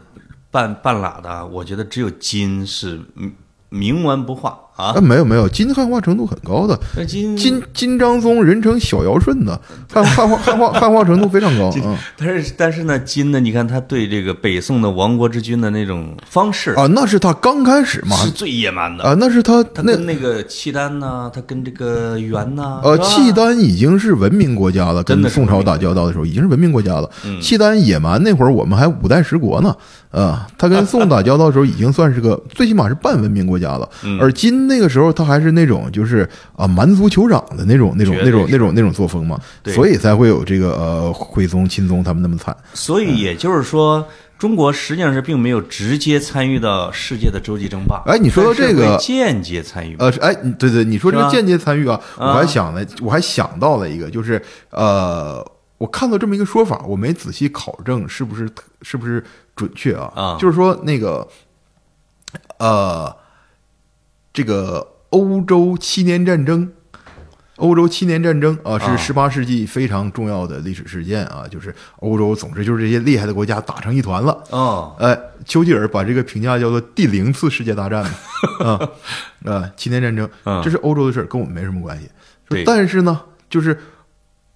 [0.51, 3.31] 半半拉的，我觉得只有金是嗯
[3.71, 5.01] 冥顽不化啊啊，。
[5.01, 6.79] 没有没有，金汉化程度很高的。
[7.05, 9.61] 金金金章宗人称小尧舜的，
[9.93, 11.71] 汉汉化汉化 汉化程度非常高。
[11.85, 19.05] 嗯但是但是呢，金呢，你看他对这个北宋的亡国之君的那种方式啊，那是他刚开始嘛是最野蛮的。
[19.05, 27.11] 啊，那是他那他跟那个契丹呢，他跟这个元呢，呃，契丹已经是文明国家了，跟宋朝打交道的时候已经是文明国家了。
[27.25, 29.75] 嗯契丹野蛮那会儿，我们还五代十国呢，
[30.11, 33.89] 啊，他跟宋打交道的时候已经算是个 最起码是半文明国家了。
[34.05, 42.57] 嗯而金那个时候他还是那种就是啊蛮族酋长的那种那种那种那种那种作风嘛，对所以才会有这个呃徽宗钦宗他们那么惨。
[42.75, 44.07] 所以也就是说，
[44.39, 48.03] 中国实际上是并没有直接参与到世界的洲际争霸。
[48.07, 49.97] 哎你说到这个间接参与。
[49.99, 54.41] 呃，是哎，对对，你说这个间接参与啊，我啊还想了，我还想到了一个，就是
[54.71, 55.45] 呃，
[55.77, 58.49] 我看到这么一个说法，我没仔细考证是不是
[58.83, 59.23] 是不是
[59.59, 60.13] 准确啊？
[60.15, 61.27] 啊就是说那个
[62.59, 63.15] 呃，
[64.33, 66.73] 这个欧洲七年战争。
[67.57, 74.45] 欧洲七年战争啊，是啊十八世纪非常重要的历史事件啊，就是欧洲，总之就是这些厉害的国家打成一团了。
[74.51, 78.11] 哦，哎，丘吉尔把这个评价叫做第零次世界大战嘛，
[78.65, 82.09] 啊啊，七年战争嗯，这是欧洲的事儿，跟我们没什么关系。
[82.49, 83.77] 对但是呢，就是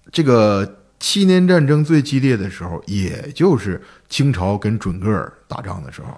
[0.09, 6.17] 这个七年战争最激烈的时候，也就是清朝跟准噶尔打仗的时候，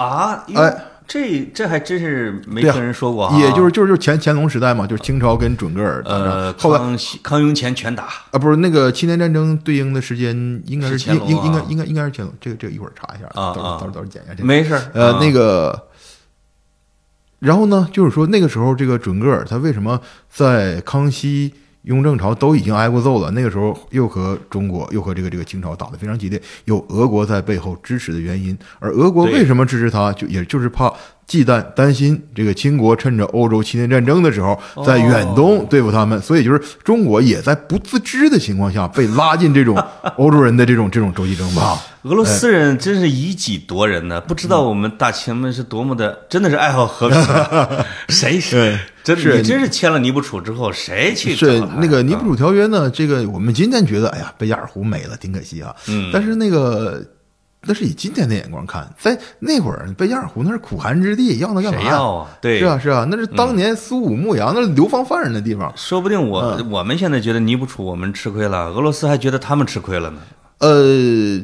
[0.00, 3.36] 啊，哎，这这还真是没听人说过啊。
[3.36, 6.62] 也就是就是就是乾乾隆时代嘛，就是清朝跟准噶尔打呃，仗。
[6.62, 8.04] 后来康熙康雍乾全打。
[8.30, 14.46] 啊，不是那个七年战争对应的时间应该是是乾隆应应应该啊应该应该是乾隆，这个这个一会儿查一下，啊啊到时候到时候到时候检一下这个。
[14.46, 15.88] 没事，呃，啊那个，
[17.40, 21.52] 然后呢，就是说那个时候，这个准噶尔他为什么在康熙、
[21.86, 28.56] 雍正朝都已经挨过揍了，那个时候又和中国又和这个这个清朝打得非常激烈，有俄国在背后支持的原因。
[28.80, 30.92] 而俄国为什么支持他，就也就是怕
[31.26, 39.76] 忌惮担心这个清国趁着欧洲七年战争的时候，在远东对付他们，所以就是中国也在不自知的情况下被拉进这种
[40.16, 41.76] 欧洲人的这种这种周期争霸。
[42.06, 47.84] 俄罗斯人真是以己夺人呢，不知道我们大清们是多么的，真的是爱好和平啊。
[48.08, 52.88] 谁是真是真是签了尼布楚之后，谁去是那个尼布楚条约呢？
[52.88, 55.74] 这个我们今天觉得，哎呀，贝加尔湖没了，挺可惜啊。
[55.88, 57.04] 嗯但是那个
[57.66, 61.84] 那是以今天的眼光看，在那会儿贝加尔湖那是苦寒之地，要那干嘛呀？
[61.84, 62.28] 谁要啊？
[62.40, 65.72] 对，是啊是啊，那是当年苏武牧羊，那是流放犯人的地方。
[65.76, 70.18] 说不定我、嗯我们现在觉得尼布楚我们吃亏了，俄罗斯还觉得他们吃亏了呢，
[70.58, 71.38] 呃，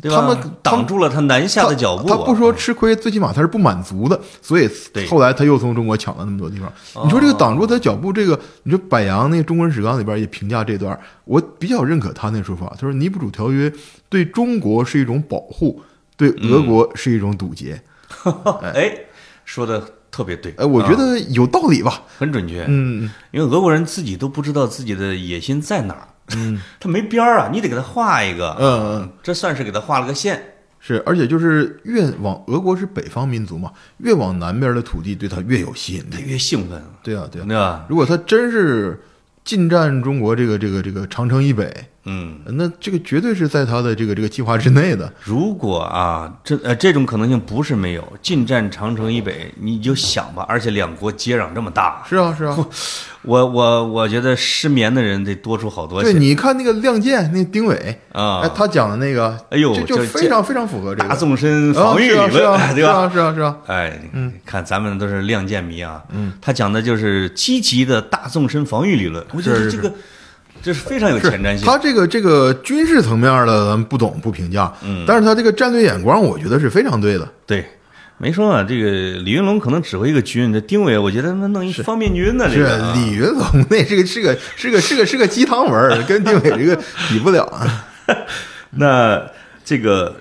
[0.00, 0.16] 对吧？
[0.20, 4.68] 他们挡住了他南下的脚步、啊他不说吃亏，最起码他是不满足的，所以
[5.08, 6.68] 后来他又从中国抢了那么多地方。
[6.94, 12.72] 哦你说这个挡住他脚步，这个你说柏杨那《中国人史纲》里边也评价这段，我比较认可他那说法。
[12.74, 13.72] 他说尼布楚条约
[14.08, 15.82] 对中国是一种保护，
[16.16, 17.80] 对俄国是一种堵截。
[18.74, 18.92] 哎，
[19.44, 22.02] 说的特别对，哎，我觉啊得有道理吧？
[22.18, 22.64] 很准确。
[22.68, 30.42] 嗯，因为俄国人自己都不知道自己的野心在哪儿，嗯， 它没边儿啊，你得给它画一个，嗯嗯，这算是给它画了个线，
[30.78, 36.24] 是，而且就是越往俄国是北方民族嘛，越往南边的土地对他越有吸引他力。
[36.24, 37.44] 越兴奋，对啊，对啊。
[37.46, 37.86] 对吧？
[37.88, 39.00] 如果他真是
[39.44, 41.72] 进占中国这个这个这个长城以北，
[42.04, 45.12] 嗯，那这个绝对是在他的这个这个计划之内的。
[45.22, 52.56] 如果啊，这呃这种可能性不是没有，进占长城以北，你就想吧，而且两国接壤这么大，是啊，是啊。
[53.22, 58.40] 我我我觉得失眠的人得多出好多对，你看那个《亮剑》，那个丁伟，啊！
[58.42, 63.10] 哎，他讲的那个，哎呦就就非常非常符合这个大纵深啊防御理论，啊 对吧？
[63.12, 63.56] 是啊，是啊，是啊。
[63.66, 64.00] 哎，
[64.46, 69.92] 看咱们都是亮剑迷啊，嗯，他讲的就是积极的大纵深防御理论，我觉得是这个
[70.62, 71.66] 这是非常有前瞻性。
[71.66, 77.28] 他这个这个军事层面的，咱们不懂不评价，嗯，但是他这个战略眼光，我觉得是非常对的。
[77.46, 77.64] 对，
[78.18, 87.86] 没说啊，这个李云龙可能指挥一个军，这丁伟我觉得他妈弄一方面军呢，这是个啊李云龙那是个是个是个是个 是个鸡汤文儿，跟丁伟这个比不了啊。
[88.70, 89.22] 那
[89.64, 90.14] 这个，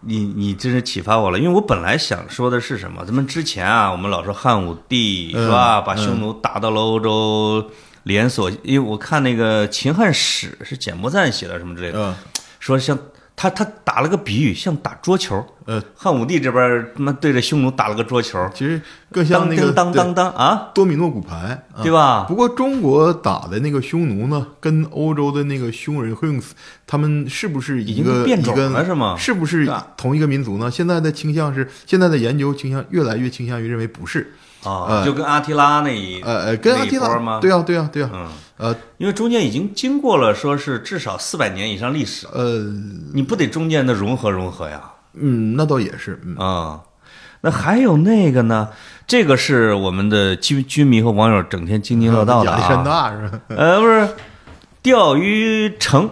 [0.00, 3.04] 你你真是启发我了，因为我本来想说的是什么？
[3.04, 7.70] 咱们之前啊，我们老说汉武帝是吧，把匈奴打到了欧洲，
[8.04, 8.50] 连锁。
[8.62, 12.14] 因为我看那个《秦汉史》是简伯赞写的什么之类的，嗯
[12.60, 12.96] 说像
[13.34, 15.44] 他他打了个比喻，像打桌球。
[15.64, 22.24] 呃，汉武帝这边他妈对着匈奴打了个桌球，其实更像那个当当当当啊，多米诺骨牌，啊对吧？
[22.28, 26.16] 不过中国打的那个匈奴呢，跟欧洲的那个匈人
[26.86, 30.70] 他们是不是一已经个变种了是吗是不是同一个民族呢？
[30.70, 34.34] 现在的倾向是，现在的研究倾向越来越倾向于认为不是。
[34.64, 37.38] 啊，呃就跟阿提拉那一呃呃，跟那阿提拉吗？
[37.40, 42.58] 对啊对啊对啊，嗯，呃因为中间已经经过了说是至少四百年以上历史，呃
[43.12, 44.80] 你不得中间的融合融合呀？
[45.14, 46.80] 嗯，那倒也是，嗯啊、
[47.42, 48.68] 那还有那个呢？
[49.06, 52.84] 这个是我们的军军民和网友整天津津乐道的亚历山啊。
[52.86, 53.40] 大是吧？
[53.48, 54.08] 呃，不是，
[54.80, 56.10] 钓鱼城啊，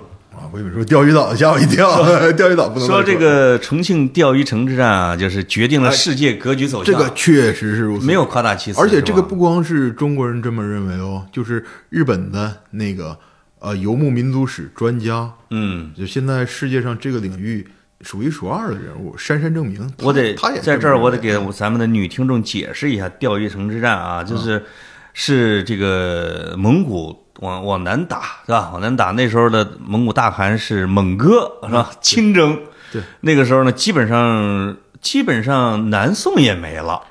[0.52, 1.88] 我以为说钓鱼岛，吓我一跳，
[2.32, 6.92] 钓鱼岛不能说乱这个重庆钓鱼城之战啊，就是决定了世界格局走向。
[6.92, 13.16] 这个确实是如此，没有夸大其词，而且这个不光是中国人这么认为哦，就是日本的那个
[13.58, 17.66] 呃游牧民族史专家，嗯，就现在世界上这个领域
[18.00, 24.64] 数一数二的人物，杉山证明，我得他也在这儿，我得给咱们的女听众解释一下钓鱼城之战啊，就是
[25.12, 28.70] 是这个蒙古往往南打，是吧？
[28.72, 31.90] 往南打，那时候的蒙古大汗是蒙哥，是吧？
[32.00, 32.59] 亲征，
[32.92, 37.03] 对，那个时候呢，基本上基本上南宋也没了。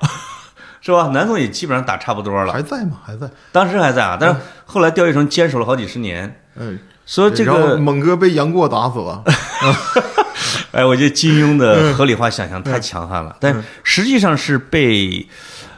[0.82, 1.10] 是吧？
[1.12, 2.96] 南宋也基本上打差不多了，还在吗？
[3.04, 6.40] 还在，当时还在啊，但是后来钓鱼城坚守了好几十年。
[6.56, 9.22] 嗯，说这个，蒙哥被杨过打死了
[10.72, 15.28] 哎，我觉得金庸的合理化想象太强悍了，但实际上是被，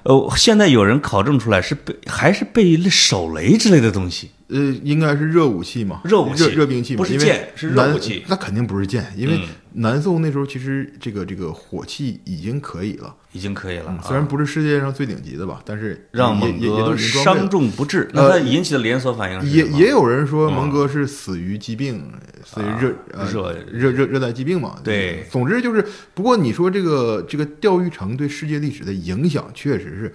[0.04, 13.98] 呃，现在有人考证出来是被还是被手雷之类的东西，呃，应该是热武器嘛，热武器热兵器嘛，不是剑是热武器那肯定不是剑，因为嗯南宋那时候其实这个这个火器已经可以了，已经可以了啊。
[14.06, 22.12] 虽然不是世界上最顶级的吧，但是让蒙哥伤重不治，那他引起的连锁反应也也有人说蒙哥是死于疾病，
[22.44, 22.94] 死于热
[23.32, 24.76] 热热热热带疾病嘛。
[24.84, 30.14] 对总之就是，不过你说这个这个钓鱼城对世界历史的影响确实是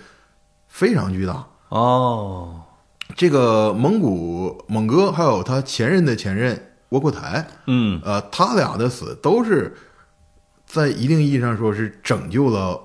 [0.67, 1.43] 非常巨大。
[1.69, 2.61] 哦，
[3.15, 9.75] 这个蒙古蒙哥还有他前任的前任窝阔台，嗯，呃，他俩的死都是
[10.65, 12.79] 在一定意义上说是拯救了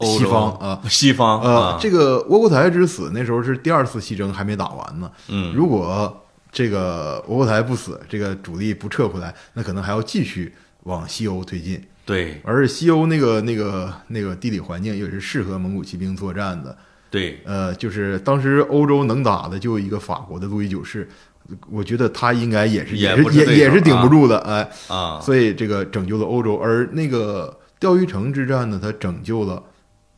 [0.00, 0.80] 西方啊。
[0.88, 5.10] 西方呃啊，，这个窝阔台之死那时候是第二次西征还没打完呢。
[5.28, 11.82] 嗯，如果这个窝阔台不死，这个主力不撤回来，那可能还要继续往西欧推进。
[12.04, 16.76] 对而西欧那个那个那个地理环境也是适合蒙古骑兵作战的。
[17.12, 21.06] 对，呃，就是当时欧洲能打的就一个法国的路易九世，
[21.70, 26.56] 我觉得他应该也是也是也也是顶不啊住的，哎，啊，所以这个拯救了欧洲。
[26.56, 29.62] 而那个钓鱼城之战呢，他拯救了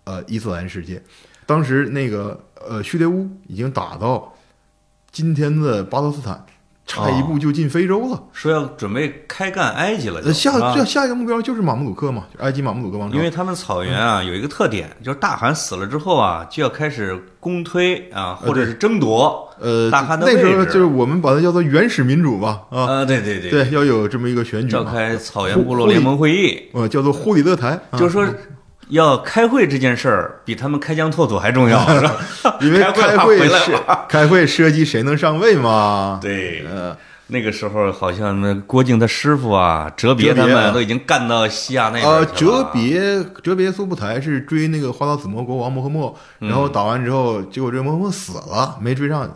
[0.04, 1.02] 呃伊斯兰世界。
[1.46, 4.32] 当时那个呃叙利乌已经打到
[5.10, 6.46] 今天的巴勒斯坦，
[6.86, 8.22] 差一步就进非洲了。
[8.32, 13.16] 说要准备开干埃及了下是吧这下一个目标就是马穆鲁克嘛，就埃及马穆鲁克王朝。
[13.16, 19.40] 因为他们草原啊有一个特点，就是大汗死了之后啊，就要开始公推啊，或者是争夺。
[19.60, 28.26] 呃，大汗的那时候就是我们把它叫做原始民主吧，啊，啊，对对对，对，要有这么一个选举召，开草原部落联盟会议，呃，叫做忽里勒台，啊就是说
[28.88, 32.58] 要开会这件事儿比他们开疆拓土还重要，是吧？
[32.60, 33.72] 因为开会是
[34.08, 36.96] 开会涉及谁能上位嘛，对，呃，
[37.28, 49.28] 那个时候好像那郭靖他师傅啊，哲别他们都已经干到西亚那边了哲别哲别苏布台是追那个花剌子模国王摩诃末，然后打完之后，结果这个摩诃末死了，没追上。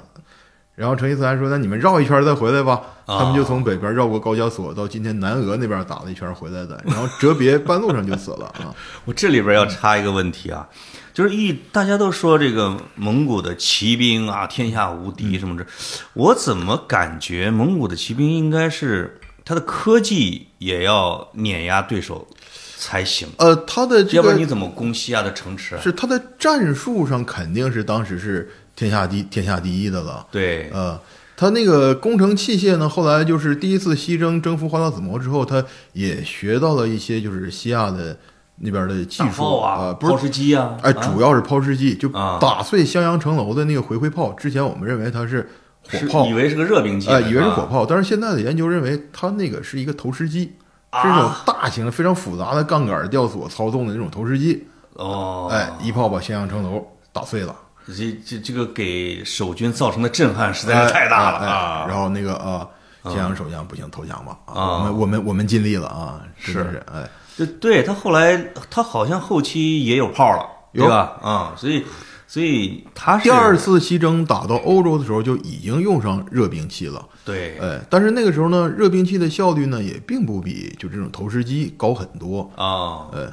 [0.74, 8.74] 然后成吉思汗说：“那你们绕一圈再回来吧。”啊他们就从北边绕过高加索，到今天南俄那边打了一圈回来的，然后哲别半路上就死了啊。
[9.06, 10.68] 我这里边要插一个问题啊，
[11.14, 15.66] 就是一大家都说这个蒙古的骑兵啊天下无敌什么的，
[16.12, 22.28] 我怎么感觉蒙古的骑兵应该是他的科技也要碾压对手
[22.76, 25.80] 才行，呃，他的这个要不然你怎么攻西亚的城池啊？
[25.82, 30.26] 是他的战术上肯定是当时是天下第天下第一的了。
[30.30, 31.00] 对，呃，
[31.40, 38.18] 他那个工程器械呢，后来就是第一次西征征服花剌子模之后，他也学到了一些就是西亚的
[38.56, 40.12] 那边的技术啊，呃不是。
[40.14, 44.32] 抛石机啊，哎，啊主要是抛石机，就啊打碎襄阳城楼的那个回回炮。
[44.32, 45.48] 之前我们认为它是
[45.84, 54.66] 火炮以，为是个热兵器，哎，以为是火炮，但是现在的研究认为它那个是一个投石机，是那种啊大型的、非常复杂的杠杆吊索操纵的那种投石机。
[54.94, 57.54] 哦，哎，一炮把襄阳城楼打碎了，
[57.96, 61.86] 这这这个给守军造成的震撼实在是太大了啊！
[61.88, 62.68] 然后那个啊，
[63.04, 66.82] 咸阳守将不行，投降吧啊我们我们我们尽力了啊，是。
[66.92, 68.36] 哎，对对，他后来
[68.70, 70.84] 他好像后期也有炮了，有。
[70.84, 71.16] 对吧？
[71.22, 71.84] 啊、所以
[72.26, 77.58] 所以他是第二次西征打到欧洲的时候就已经用上热兵器了，对。
[77.58, 83.26] 哎，但是那个时候呢，热兵器的效率呢也并不比就这种投石机高很多，啊，哎，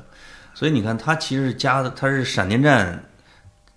[0.53, 3.03] 所以你看，他其实加的他是闪电战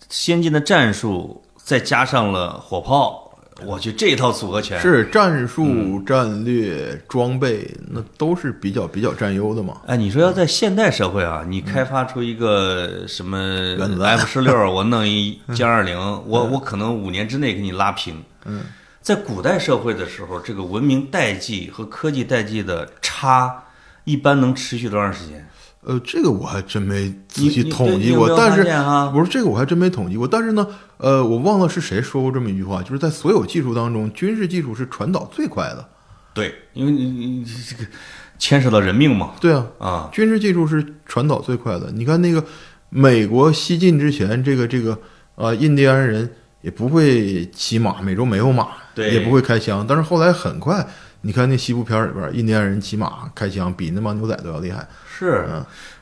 [0.08, 9.82] 先进的战术，再加上了火炮，我去这套组合拳是战术、战略、装备，那都是比较比较占优的嘛。
[9.86, 18.22] 哎，你说要在现代社会啊，你开发出一个什么 F 十六， 我弄一歼二零，我我可能五年之内给你拉平。
[18.44, 18.62] 嗯，
[19.02, 23.64] 在古代社会的时候，这个文明代际和科技代际的差，
[24.04, 25.47] 一般能持续多长时间？
[25.88, 28.62] 呃，这个我还真没仔细统计过，但是
[29.10, 30.28] 不是这个我还真没统计过。
[30.28, 30.66] 但是呢，
[30.98, 35.88] 呃，我忘了是谁说过这么一句话，就是在所有技术当中，军事技术是传导最快的。
[36.34, 37.90] 对，因为你你你这个
[38.38, 39.30] 牵涉到人命嘛。
[39.40, 41.90] 对啊，啊，军事技术是传导最快的。
[41.90, 42.44] 你看那个
[42.90, 44.98] 美国西进之前，这个这个
[45.36, 46.30] 呃印第安人
[46.60, 49.86] 也不会骑马，美洲没有马，对也不会开枪。
[49.88, 50.86] 但是后来很快，
[51.20, 54.86] 你看那西部片里边，印第安人骑马开枪比那帮牛仔都要厉害。
[55.18, 55.46] 是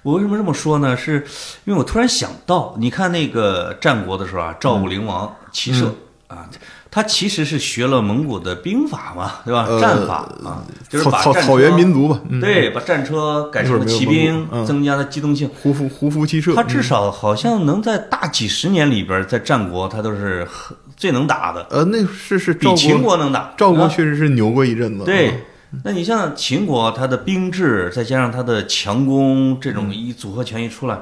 [0.02, 0.94] 我为什么这么说呢？
[0.96, 1.26] 是
[1.64, 5.90] 因为我突然想到，你看那个战国的时候啊，赵武灵王骑射、
[6.26, 6.46] 啊，
[6.90, 9.64] 他其实是学了蒙古的兵法嘛，对吧？
[9.66, 15.50] 呃战法啊，就是草草草原车民族吧，嗯，对，把战车改成了骑兵增加了机动性。
[15.62, 23.40] 胡服胡服骑射，他至少好像能在大几十年里边，在战国他都是很最能打的，呃，那是是比，秦国能打。
[23.40, 25.05] 啊赵国确实是牛过一阵子。
[25.05, 25.44] 对，
[25.84, 30.99] 那你像秦国，他的兵制再加上他的强攻，这种一组合拳一出来，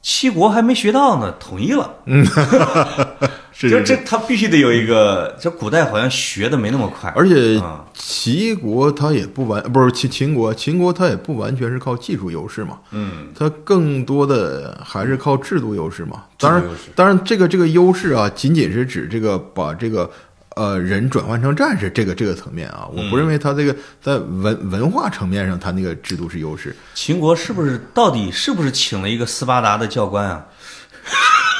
[0.00, 1.96] 七国还没学到呢，统一了。
[3.58, 16.24] 是就这，他必须得有一个，这古代好像学的没那么快，而且啊齐国它也不完，不是秦秦国，秦国它也不完全是靠技术优势嘛，嗯，它更多的还是靠制度优势嘛。
[16.38, 16.62] 当然
[16.94, 20.10] 当然这个这个优势啊，仅仅是指这个把这个
[20.54, 26.76] 呃人转换成战士这个这个层面啊，我不认为他这个在文文化层面上他那个制度是优势。
[26.94, 30.44] 秦国是不是到底是不是请了一个斯巴达的教官啊？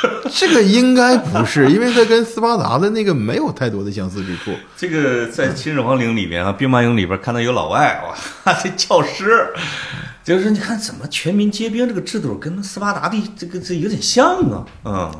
[0.30, 4.52] 这个应该不是，因为它跟斯巴达的那个没有太多的相似之处。
[4.76, 8.02] 这个在秦始皇陵里边啊，兵马俑里边看到有老外
[8.44, 9.48] 哇，这教师，
[10.24, 15.10] 就是你看怎么全民皆兵这个制度跟斯巴达的这个这有点像啊，嗯，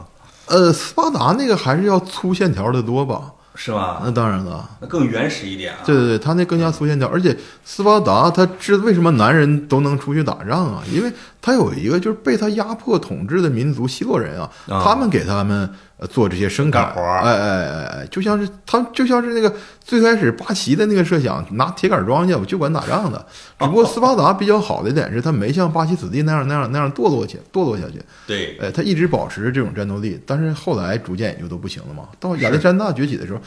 [0.46, 3.32] 呃，斯巴达那个还是要粗线条的多吧？
[3.56, 4.02] 是吧？
[4.04, 4.68] 那当然了。
[4.80, 5.80] 那更原始一点啊。
[5.84, 10.82] 对对对，他那更加粗线条，而且斯巴达他知为什么男人都能出去打仗啊？
[10.92, 15.68] 因为他有一个就是被他压迫统治的民族希洛人啊，啊他们给他们
[15.98, 23.24] 呃做这些生产干活儿哎哎哎哎，就像是他们就像是那个最开始八旗的那个设想，拿铁杆装去，我就管打仗的。
[23.58, 32.08] 只不过斯巴达比较好的一点是，他没像巴西子弟那样那样那样堕落去堕落下去，对，哎，他一直保持着这种战斗力，但是后来逐渐也就都不行了嘛。
[32.20, 33.40] 到亚历山大崛起的时候，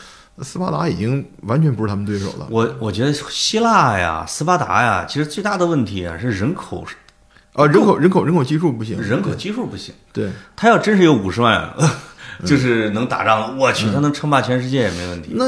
[0.43, 2.47] 斯巴达已经完全不是他们对手了。
[2.49, 6.83] 我我觉得希腊呀、斯巴达呀，其实最大的问题啊是人口
[7.53, 9.93] 啊，人口人口人口基数不行，人口基数不行。
[10.13, 11.69] 对，他要真是有五十万，
[12.45, 15.31] 就是能打仗，我去，他能称霸全世界也没问题。
[15.35, 15.45] 那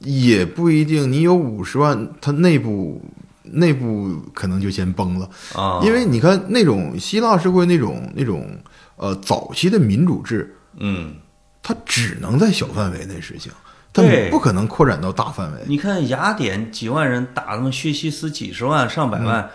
[0.00, 1.10] 也不一定。
[1.10, 3.00] 你有五十万，他内部
[3.44, 8.48] 内部可能就先崩了，啊，因为你看那种希腊社会那种那种
[8.96, 11.14] 呃早期的民主制，嗯，
[11.62, 13.52] 它只能在小范围内实行，
[13.92, 15.58] 它对不可能扩展到大范围。
[15.66, 19.48] 你看雅典几万人打他们薛西斯几十万上百万，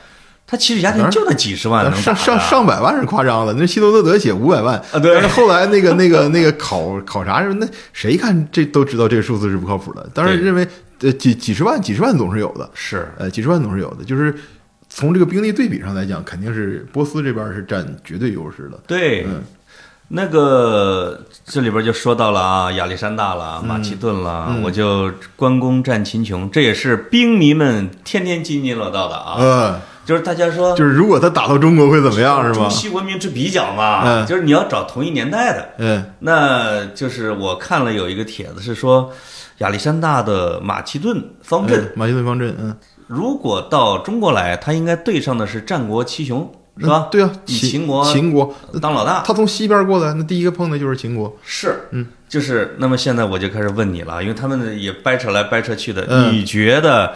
[0.49, 10.09] 他其实家庭就那几十万上上上百万是夸张了，那希罗多德写五百万啊对但是后来那个那个那个考考察什么，那谁看这都知道这个数字是不靠谱的。
[10.13, 10.65] 当然认为
[11.01, 14.33] 呃几几十万几十万总是有的，是呃几十万总是有的，就是
[14.87, 18.79] 从这个兵力对比上来讲，肯定是波斯这边是占绝对优势的。
[18.87, 19.43] 对，嗯
[20.09, 29.35] 那个这里边就说到了啊，亚历山大了，马其顿了，我就关公战秦琼，这也是兵迷们天天津津乐道的啊。
[29.37, 32.69] 呃，就是大家说，就是如果他打到中国会怎么样是吧中？
[32.69, 35.69] 西文明之比较嘛，嗯就是你要找同一年代的。
[35.79, 39.11] 嗯那就是我看了有一个帖子是说，
[39.57, 42.73] 亚历山大的马其顿方阵嗯，马其顿方阵，嗯，
[43.07, 46.49] 如果到中国来，他应该对上的是战国七雄，
[46.79, 47.09] 是吧？
[47.11, 49.23] 对啊，以秦秦国秦国，当老大。
[49.25, 51.35] 他从西边过来，那第一个碰的就是秦国。
[51.43, 52.75] 是，嗯，就是。
[52.79, 57.13] 那么现在我就开始问你了，因为他们也掰扯来掰扯去的，嗯你觉得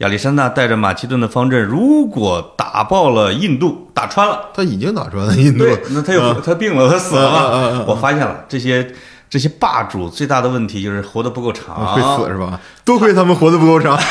[0.00, 8.94] 亚历山大带着马其顿的方阵，如果打爆了印度，打穿了，他已经打穿了印度，对，那他又、他病了，他死了我发现了这些
[9.28, 12.58] 这些霸主最大的问题就是活得不够长，啊会死是吧？
[12.82, 13.98] 多亏他们活得不够长。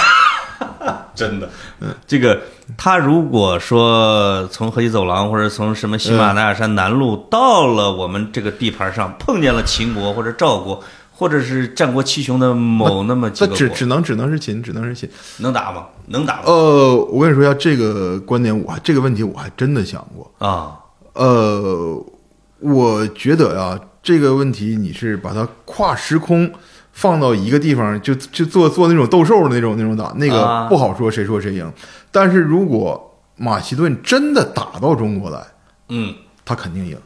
[1.16, 1.50] 真的，
[2.08, 2.40] 这个
[2.78, 10.82] 他如果说从河西走廊或者从什么喜马拉雅山南路到了我们这个地盘上，碰见了秦国或者赵国，
[11.20, 15.10] 或者是战国七雄的某那么几个只只能只能是秦，只能是秦。
[15.40, 15.88] 能打吗？
[16.08, 16.44] 能打吗？
[16.46, 20.32] 呃，我跟你说一下这个观点，我这个问题我还真的想过。
[20.38, 20.80] 啊，
[21.12, 22.02] 呃，
[22.62, 26.50] 我觉得呀、这个问题你是把它跨时空
[26.94, 31.70] 放到一个地方，就就做做那种斗兽的那种那种打，那个啊不好说谁说谁赢。
[32.12, 35.46] 但是如果马其顿真的打到中国来，
[35.90, 36.16] 嗯
[36.46, 36.98] 他肯定赢。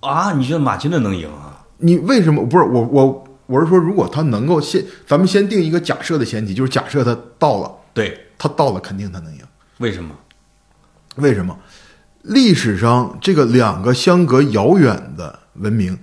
[0.00, 1.49] 啊，你觉得马其顿能赢啊？
[1.80, 9.40] 你为什么不是我我我是说，如果他能够先，咱们先定一个假设的前提，就是假设他到了，对，他到了肯定他能赢。
[9.78, 10.14] 为什么？
[11.16, 11.56] 为什么？
[12.22, 15.98] 历史上这个两个相隔遥远的文明，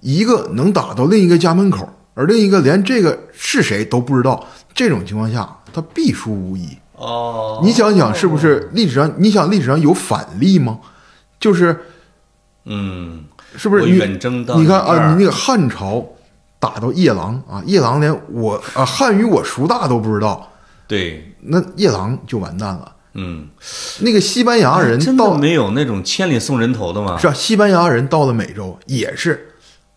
[0.00, 6.68] 一个能打到另一个家门口，而另一个连这个是谁都不知道，这种情况下，他必输无疑。
[6.96, 9.12] 哦，你想想，是不是历史上？
[9.16, 10.78] 你想历史上有反例吗？
[11.40, 11.76] 就是
[12.66, 13.24] 嗯，
[13.56, 16.04] 是不是远征到你看啊，你那个汉朝
[16.58, 20.50] 打到夜郎啊，夜郎连我啊汉语我孰大都不知道，
[20.86, 22.92] 对，那夜郎就完蛋了。
[23.14, 23.46] 嗯，
[24.00, 27.18] 那个西班牙人到的没有那种千里送人头的吗？
[27.18, 29.48] 是啊，西班牙人到了美洲也是，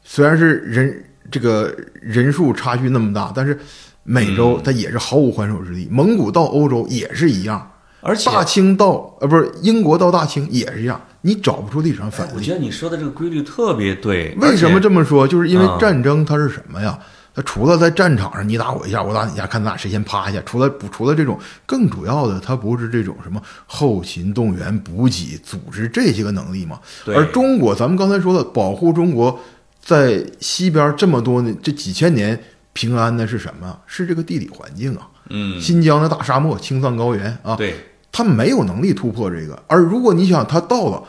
[0.03, 3.57] 虽然是人这个人数差距那么大，但是
[4.03, 5.87] 美嗯洲它也是毫无还手之力。
[5.89, 7.71] 蒙古到欧洲也是一样，
[8.05, 12.31] 而且大清到呃不是英国到大清也是一样，你找不出历史上反例。
[12.35, 14.35] 我觉得你说的这个规律特别对。
[14.39, 15.27] 为什么这么说？
[15.27, 16.99] 就是因为啊战争它是什么呀？
[17.33, 26.79] 它除了在战场上你打我一下，我打你一下，看咱俩谁先趴下，除了不除了这种，更主要的它不是这种什么后勤动员、补给、组织这些个能力吗？
[27.03, 29.37] 对而中国，咱们刚才说的，保护中国
[29.83, 32.41] 在西边这么多年这几千年
[32.71, 33.77] 平安的是什么？
[33.85, 37.75] 是这个地理环境啊，嗯，新疆的大沙漠、青藏高原啊，对，
[38.15, 39.61] 他没有能力突破这个。
[39.67, 41.03] 而如果你想他到了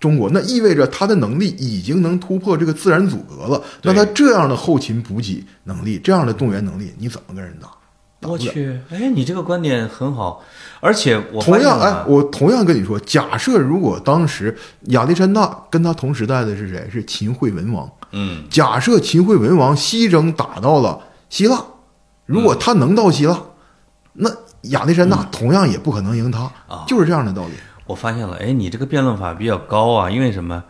[0.00, 3.62] 中国，那意味着他的能力已经能突破这个自然阻隔了。
[3.82, 7.68] 那他这样的后勤补给能力，这样的动员能力，你怎么跟人打？
[8.28, 10.42] 我去，哎，你这个观点很好，
[10.80, 14.56] 而且我同样，哎，我同样跟你说，假设如果当时
[14.88, 16.88] 亚历山大跟他同时代的是谁？
[16.90, 17.88] 是秦惠文王。
[18.12, 21.64] 嗯，假设秦惠文王西征打到了希腊，
[22.26, 23.40] 如果他能到希腊，
[24.14, 24.30] 那
[24.70, 27.52] 亚历山大同样也不可能赢他，啊就是这样的道理。
[27.86, 30.62] 我发现了，哎，你这个辩论法比较高啊，因为什么？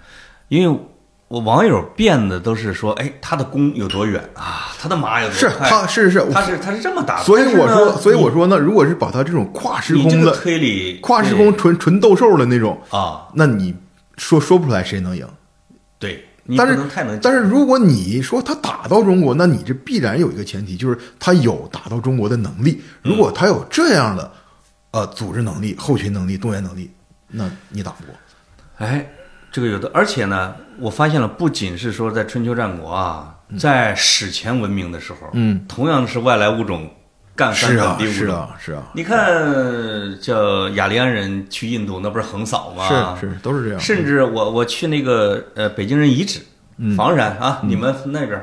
[0.48, 0.80] 因为
[1.28, 4.72] 我网友辩的都是说，哎，他的弓有多远啊？
[4.78, 5.68] 他的马有多是快？
[5.68, 13.74] 他是是，他是他是这么打的，所以我说，所以我说呢，如果是把他这种跨时空的、推理跨时空纯纯斗兽的那种，啊，那你
[14.16, 15.26] 说说不出来谁能赢。
[15.98, 16.20] 对，你
[16.56, 22.80] 但是太能，但是如果你说他打到中国，那你这必然有一个前提，就是他有打到中国的能力。
[23.02, 24.30] 如果他有这样的
[24.90, 26.90] 呃组织能力、后勤能力、动员能力，
[27.28, 28.14] 那你打不过。
[28.78, 29.06] 哎，
[29.50, 36.90] 这个有的，而且呢，我发现了，不仅是说在春秋战国啊，在史前文明的时候，嗯，同样是外来物种
[37.34, 37.98] 干翻是啊。
[38.00, 43.16] 是啊，是啊，你看，叫雅利安人去印度，那不是横扫吗？
[43.20, 43.80] 是是都是这样。
[43.80, 46.40] 甚至我我去那个呃北京人遗址，
[46.76, 46.96] 嗯。
[46.96, 48.42] 房山啊，你们那边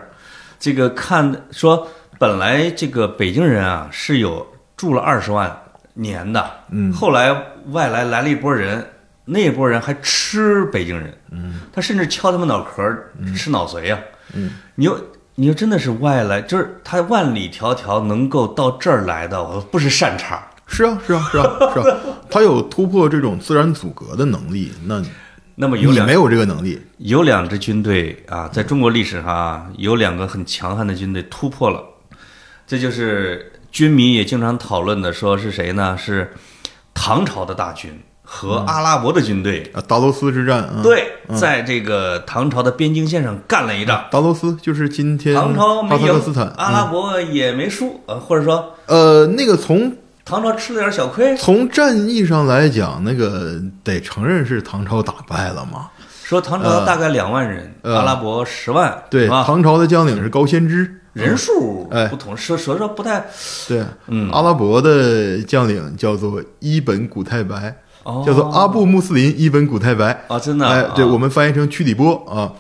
[0.59, 1.87] 这个看说，
[2.17, 5.55] 本来这个北京人啊是有住了二十万
[5.93, 6.91] 年的，嗯。
[6.91, 7.31] 后来
[7.67, 8.85] 外来来了一波人，
[9.25, 13.99] 那波人还吃北京人，嗯，他甚至敲他们脑壳儿吃脑髓呀、
[14.33, 14.99] 嗯，你又
[15.39, 21.97] 你说真的是外来，就是他万里迢迢能够到这儿来的，我不是善茬儿，是啊，是啊，是啊，是啊，
[22.29, 24.73] 他有突破这种自然阻隔的能力。
[24.83, 25.01] 那
[25.55, 31.81] 那么有两你没有这个能力，有两支军队啊，在中国历史上啊，有两个很强悍的军队突破了，
[32.67, 35.97] 这就是军迷也经常讨论的，说是谁呢？
[35.97, 36.33] 是
[36.93, 37.97] 唐朝的大军
[38.31, 39.67] 和阿拉伯的军队。
[39.73, 44.05] 啊，达罗斯之战啊，，对，在这个唐朝的边境线上干了一仗。
[44.11, 49.91] 达罗斯就是今天唐朝没赢哈萨克斯坦，，阿拉伯也没输，呃，或者说呃，那个从
[50.23, 51.35] 唐朝吃了点小亏。
[51.35, 55.89] 从战役上来讲，那个得承认是唐朝打败了嘛。
[56.23, 63.25] 说唐朝大概两万人，呃阿拉伯十万，对，唐朝的将领是高仙芝，人数哎不同，说说说不太
[63.67, 67.75] 对，嗯阿拉伯的将领叫做伊本古太白，
[68.09, 70.25] 哦叫做阿布穆斯林伊本古太白。
[70.27, 72.53] 啊，真的啊，哎，对我们翻译成屈里波啊，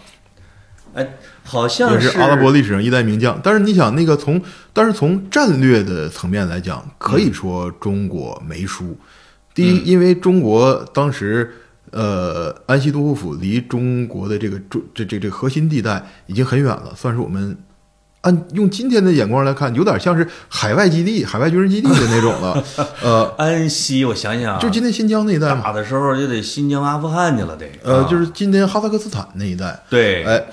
[0.93, 3.39] 哎，好像也是阿拉伯历史上一代名将。
[3.43, 4.41] 但是你想，那个从
[4.71, 8.95] 但是从战略的层面来讲，可以说中国没输。
[9.53, 11.51] 第一，因为中国当时
[11.91, 17.57] 呃安西都护府离中国的这个中这这这核心地带已经很远了，算是我们。
[18.21, 22.63] 按用今天的眼光来看，有点像是海外基地、海外军事基地的那种了。
[23.01, 29.79] 呃，安西，我想想啊，就今天新疆那一带嘛，打的时候就得新疆、阿富汗去了，得呃，啊就是今天哈萨克斯坦那一带。
[29.89, 30.43] 对，哎，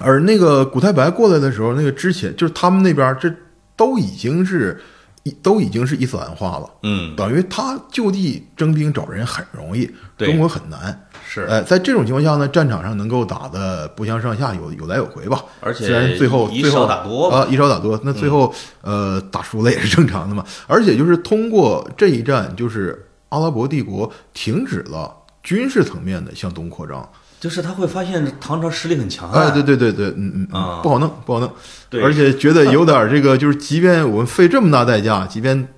[0.00, 3.32] 而那个古太白过来的时候，那个之前就是他们那边这
[3.76, 4.82] 都已经是
[5.42, 11.05] 都已经是伊斯兰化了，嗯，等于他就地征兵找人很容易，对中国很难。
[11.42, 15.44] 是，哎，在这种情况下呢，战场上能够打的不相上下，有有来有回吧。
[15.60, 20.42] 而且虽然最后以最后少打多啊，以少打多，那最后、呃打输了也是正常的嘛。
[20.66, 27.06] 而且就是通过这一战，就是阿拉伯帝国停止了军事层面的向东扩张。
[27.38, 31.52] 就是他会发现唐朝实力很强悍，哎，对对对对，嗯嗯啊嗯，不好弄，不好弄。
[31.90, 35.68] 对而且觉得有点这个，就是即便我们费这么大代价，即便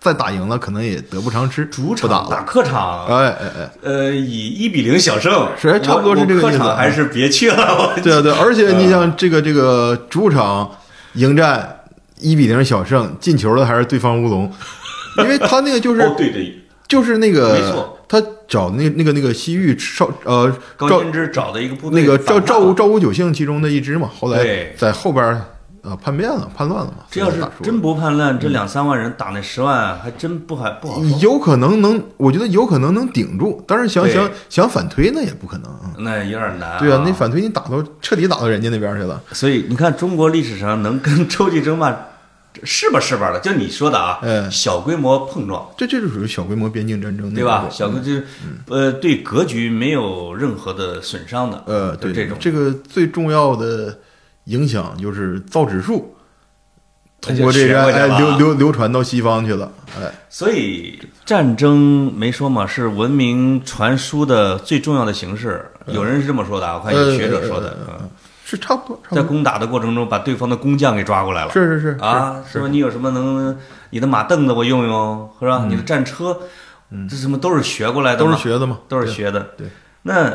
[0.00, 2.42] 再打赢了，可能也得不偿失，主场打。
[2.42, 10.70] 客场，哎哎哎，呃，以一比零小胜，是差不多是这个意思客场还是别去了， 对啊对，而且你像这个这个主场
[11.14, 11.80] 迎战
[12.20, 14.52] 一比零小胜，进球的还是对方乌龙，
[15.18, 16.54] 因为他那个就是哦，对对，
[16.86, 17.94] 就是那个没错。
[18.10, 18.18] 他
[18.48, 25.44] 找那那个那个西域少呃赵高仙芝找的一个部队那个赵赵赵武九姓其中的一支嘛，后来在后边儿
[25.88, 27.04] 呃叛变了，叛乱了嘛。
[27.10, 31.18] 这要是真不叛乱，这两三万人打那十万，还真不还不好说。
[31.20, 35.70] 有可能能，我觉得有可能能顶住，但是想想想反推那也不可能。
[35.82, 39.20] 嗯那有点难、对啊，那反推你打到彻底打到人家那边去了。
[39.32, 41.90] 所以你看，中国历史上能跟 洲际争霸
[42.62, 47.66] 是吧是吧的，就你说的啊，哎小规模碰撞，这这就属于小规模边境战争，对吧？
[47.68, 48.26] 小规就是
[48.68, 53.98] 呃，对格局没有任何的损伤的，呃，对这种这个最重要的
[54.48, 56.14] 影响就是造纸术，
[57.20, 59.70] 通过这个哎流流流传到西方去了。
[59.98, 65.64] 哎，所以战争没说嘛，是文明传输的最重要的形式。
[65.86, 68.08] 有人是这么说的啊，我看有学者说的，嗯
[68.44, 68.98] 是差不多。
[69.10, 71.52] 在攻打的过程中把对方的工匠给抓过来了。
[71.52, 72.68] 是是是啊，是是吧？
[72.68, 73.54] 你有什么能，
[73.90, 75.66] 你的马凳子我用用，是吧？
[75.68, 76.34] 你的战车，
[77.10, 79.40] 这什么都是学过来的嘛，都是学的嘛，都是学的。
[79.58, 79.66] 对，
[80.00, 80.32] 那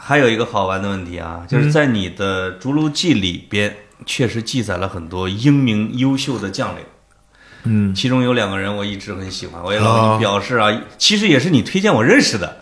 [0.00, 3.74] 还有一个好玩的问题啊，就是在你的《逐鹿记》里边，
[4.06, 6.82] 确实记载了很多英明优秀的将领。
[7.64, 12.56] 嗯，其中有两个人我一直很喜欢，我也老表示啊，其实也是你推荐我认识的，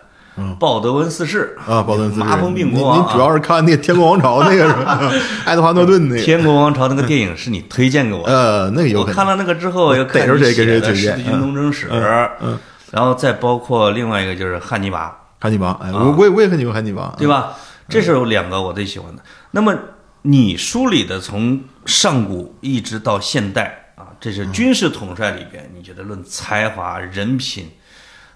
[0.58, 1.56] 鲍德温四世。
[1.66, 2.24] 啊，鲍德温四世。
[2.24, 5.00] 麻风病国王啊，您您主要是看那个《天国王朝》那个是吧？
[5.44, 8.32] 爱德华诺顿那个，天国王朝那个电影是你推荐给我的。
[8.34, 9.12] 呃，那个有可能。
[9.12, 11.16] 我看了那个之后，又看逮着谁跟谁你写的《推荐。
[11.16, 11.88] 十字军东征史》
[12.40, 12.58] 嗯。
[12.92, 17.54] 然后再包括另外一个就是汉尼拔，汉尼拔，哎，我我也我也很喜欢汉尼拔，啊对吧？
[17.88, 19.22] 这是有两个我最喜欢的。
[19.52, 19.74] 那么
[20.22, 27.70] 你梳理的从上古一直到现代啊，这是军事统帅里边，你觉得论才华、人品、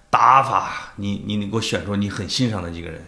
[0.09, 3.01] 打法，你你你给我选出你很欣赏的几个人？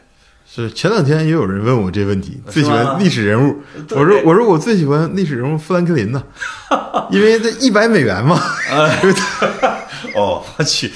[0.45, 3.59] 是前两天也有人问我这问题，最喜欢历史人物。
[3.91, 6.21] 我说我说我最喜欢历史人物富兰克林呢，
[7.09, 8.39] 因为这一百美元嘛，
[10.15, 10.91] 哦， 我去，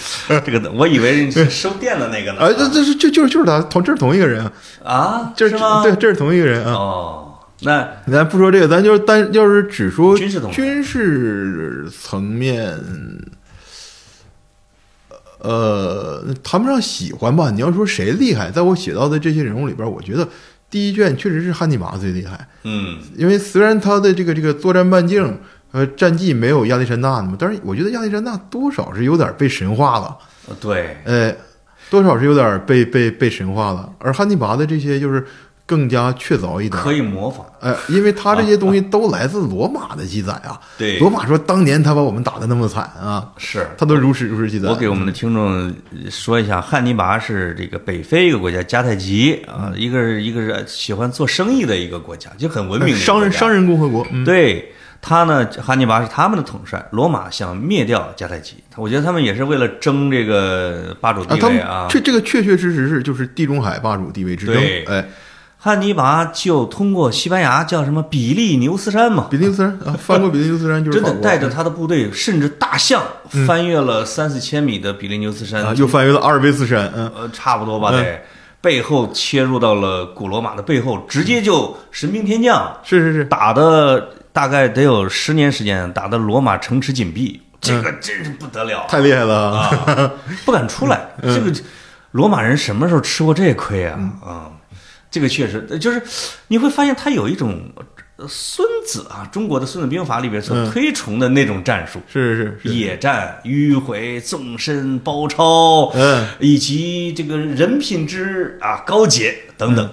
[0.45, 2.39] 这个我以为是收电的那个呢。
[2.41, 4.51] 啊，这这是就就是就是他同这是同一个人啊，
[4.83, 5.81] 啊， 这是吗？
[5.83, 6.73] 对，这是同一个人啊。
[6.73, 12.77] 哦，那咱不说这个，咱就是单要是只说军事军事层面，
[15.39, 17.49] 呃，谈不上喜欢吧。
[17.49, 20.27] 你要说谁厉害，在我写到的这些人物里边，我觉得
[20.69, 22.47] 第一卷确实是汉尼拔最厉害。
[22.63, 25.39] 嗯，因为虽然他的这个这个作战半径
[25.71, 30.17] 和战绩没有亚历山大那么，但是我觉得亚历山大多少是有点被神化了，
[30.59, 31.33] 对，呃，
[31.89, 33.89] 多少是有点被被被神化了。
[33.99, 35.25] 而汉尼拔的这些就是
[35.65, 36.81] 更加确凿一点。
[36.81, 37.45] 可以模仿。
[37.59, 40.57] 呃，因为他这些东西都来自罗马的记载啊。
[40.77, 44.69] 对罗马说当年他把我们打的那么惨啊，是他都如实如实记载。
[44.69, 45.73] 我给我们的听众
[46.09, 54.71] 说一下，汉尼拔是这个北非一个国家，迦太基啊，一个是一个是喜欢做生意的一个国家，就很文明商人商人共和国，嗯，对
[55.01, 61.87] 他呢，汉尼拔是他们的统帅，罗马想灭掉迦太基，我觉得他们也是为了争这个霸主地位啊。
[61.89, 65.03] 这这个确确实实是就是地中海霸主地位之争
[65.59, 73.01] 汉尼拔就通过西班牙叫什么比利牛斯山嘛，比利牛斯山 啊，翻过比利牛斯山就是真的带着他的部队，甚至大象
[73.47, 78.21] 翻越了三四千米的比利牛斯山啊，又翻越了阿尔卑斯山，嗯，呃，差不多吧，得
[78.61, 89.49] 背后切入到了古罗马的背后，直接就神兵天降，是是是，打的大概得有十年时间，打的罗马城池紧闭，这个真是不得了啊，太厉害了。
[89.49, 89.67] 啊！
[89.87, 90.11] 啊，
[90.45, 91.07] 不敢出来。
[91.23, 91.51] 这个
[92.11, 93.97] 罗马人什么时候吃过这亏啊？
[94.23, 94.51] 啊，
[95.09, 95.99] 这个确实就是
[96.49, 97.59] 你会发现他有一种。
[98.17, 109.87] 呃孙子啊，中国的《孙子兵法》里边所推崇的那种战术，是是是，野战、迂回、纵深、包抄，嗯，以及这个人品之啊高洁等等，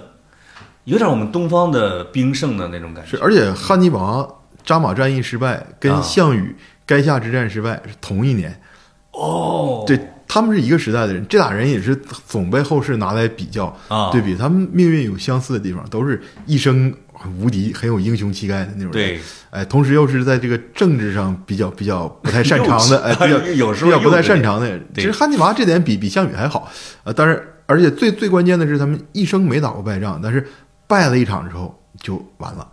[0.85, 3.11] 有点我们东方的兵圣的那种感觉。
[3.11, 4.27] 是，而且汉尼拔
[4.65, 6.55] 扎马战役失败，跟啊项羽
[6.87, 8.59] 垓下之战失败是同一年，
[9.11, 11.95] 哦，对他们是一个时代的人，这俩人也是
[12.27, 16.93] 总被后世拿来比较啊对比，他们命运有相似的地方，都是一生
[17.39, 18.91] 无敌、很有英雄气概的那种人。
[18.91, 19.19] 对，
[19.51, 24.83] 哎，同时又是在这个政治上比较比较不太擅长的， 哎，比较有时候比较不太擅长的人。
[24.95, 26.69] 其实汉尼拔这点比比项羽还好，
[27.03, 30.45] 呃，但是而且最最关键的是，他们一生没打过败仗，但是
[30.87, 32.67] 败了一场之后就完了。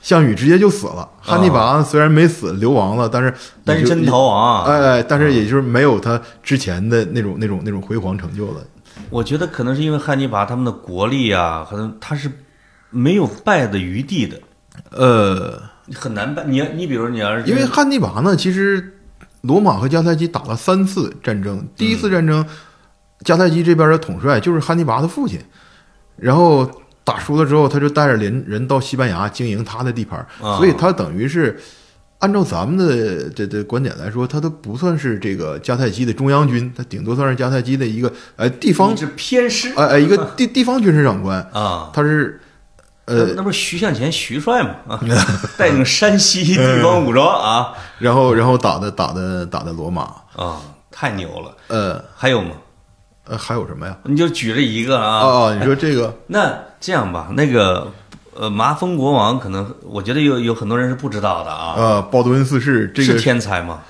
[0.00, 3.28] 项羽直接就死了，汉尼拔虽然没死，流亡了，但是
[3.64, 4.64] 也就单身逃亡啊！
[4.66, 8.62] 哎哎，但是也就是没有他之前的那种那种那种辉煌成就了。
[9.10, 12.30] 我觉得可能是因为汉尼拔他们的国力啊，可能他是
[12.88, 14.40] 没有败的余地的，
[14.90, 15.62] 呃，
[15.94, 16.44] 很难败。
[16.44, 18.98] 你你比如你要是因为汉尼拔呢，其实
[19.42, 22.44] 罗马和迦太基打了三次战争，第一次战争，
[23.24, 25.38] 迦太基这边的统帅就是汉尼拔的父亲，
[26.16, 26.70] 然后
[27.04, 31.58] 打输了之后，他就带着人人到西班牙经营他的地盘，啊所以他等于是。
[32.20, 41.88] 按照咱们的这这观点来说，他都不算是这个迦太基的中央军，他顶多算是迦太基的一个呃地方是偏师呃呃一个地地方军事长官，啊。
[41.94, 42.38] 他是
[43.06, 45.00] 呃那那不是徐向前徐帅吗啊，
[45.56, 50.02] 带领山西地方武装啊 然后然后打的打的打的罗马，
[50.36, 51.56] 啊，太牛了！
[51.68, 52.50] 呃还有吗？
[53.26, 53.96] 呃还有什么呀？
[54.04, 55.26] 你就举了一个啊啊。
[55.26, 57.92] 哦，你说这个 那这样吧，那个
[58.34, 63.80] 呃，麻风国王可能我觉得有有很多人是不知道的啊，呃鲍德温四世这个是个天才吗？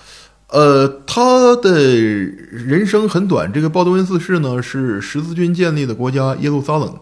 [0.49, 6.93] 呃他的人生很短，这个鲍德温四世呢是十字军建立的国家耶路撒冷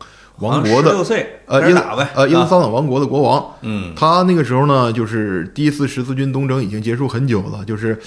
[0.40, 3.44] 王国的六岁呃耶路开始打呗，呃耶路啊撒冷王国的国王。
[3.62, 7.98] 嗯他那个时候呢，就是第一次十字军东征已经结束很久了，就是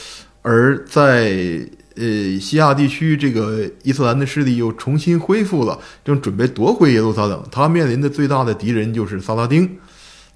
[0.43, 1.59] 而在
[1.95, 7.43] 呃西亚地区，这个伊斯兰的势力又重新恢复了，正准备夺回耶路撒冷。
[7.51, 9.69] 他面临的最大的敌人就是萨拉丁，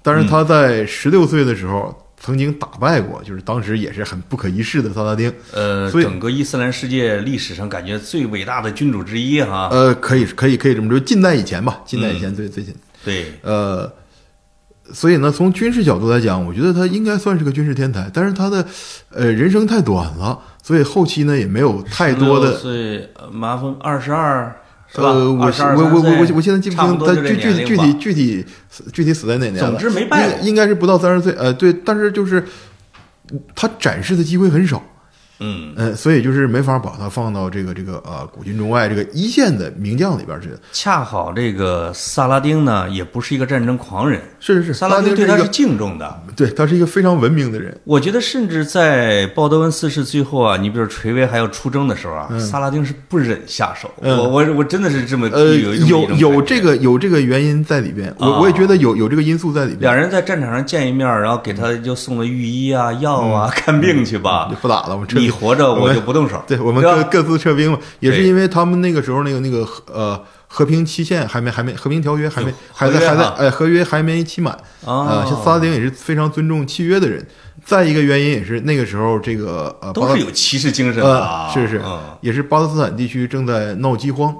[0.02, 2.02] 但是他在十六岁的时候。
[2.18, 9.68] 曾经打败过，就是当时也是很不可一世的萨拉丁，呃，所以整个伊斯兰世界历史上感觉最伟大的君主之一哈。
[9.70, 13.92] 呃，可以可以可以这么说，近代以前吧，近代以前最最近，对，呃，
[14.92, 18.64] 所以呢，从军事角度来讲，我觉得他应该算是个军事天才，但是他的
[19.10, 22.56] 呃人生太短了，所以后期呢也没有太多16的。
[22.56, 24.54] 岁，呃麻风二十二
[24.88, 25.08] 是吧？
[25.08, 28.46] 呃，我我我我我我现在记不清他具具体具体具体
[28.92, 29.70] 具体死在哪年了。
[29.70, 30.08] 总之没
[30.42, 31.32] 应该是不到三十岁。
[31.32, 32.44] 呃，对，但是就是
[33.54, 34.82] 他展示的机会很少。
[35.38, 40.48] 嗯，呃，所以就是没法把它放到这个这个呃古今中外这个一线的名将里边去。
[40.72, 46.22] 恰好这个萨拉丁呢，也不是一个战争狂人，是是是，萨拉丁对他是敬重的。
[46.34, 47.78] 对他是一个非常文明的人。
[47.84, 53.90] 我觉得，甚至在鲍德温四世最后啊，你比如垂危还要出征的时候啊，萨拉丁是不忍下手。
[54.00, 59.80] 嗯我我我真的是这么呃，有有这个有这个原因在里边，我啊我也觉得有有这个因素在里边。
[59.80, 64.56] 两人在战场上见一面，然后给他就送了御医啊、药啊，看病去吧就。
[64.56, 66.42] 不打了，我们撤你活着，我就不动手。
[66.46, 74.54] 对我们各各自撤兵嘛，也是因为他们那个时候那个那个呃和平期限还没还没和平条约还没还在还在哎合约还没期满
[74.84, 77.26] 啊，哦像萨拉丁也是非常尊重契约的人。
[77.64, 81.48] 再一个原因也是那个时候这个呃都是有骑士精神啊。
[81.48, 84.34] 呃是是嗯也是巴勒斯坦地区正在闹饥荒。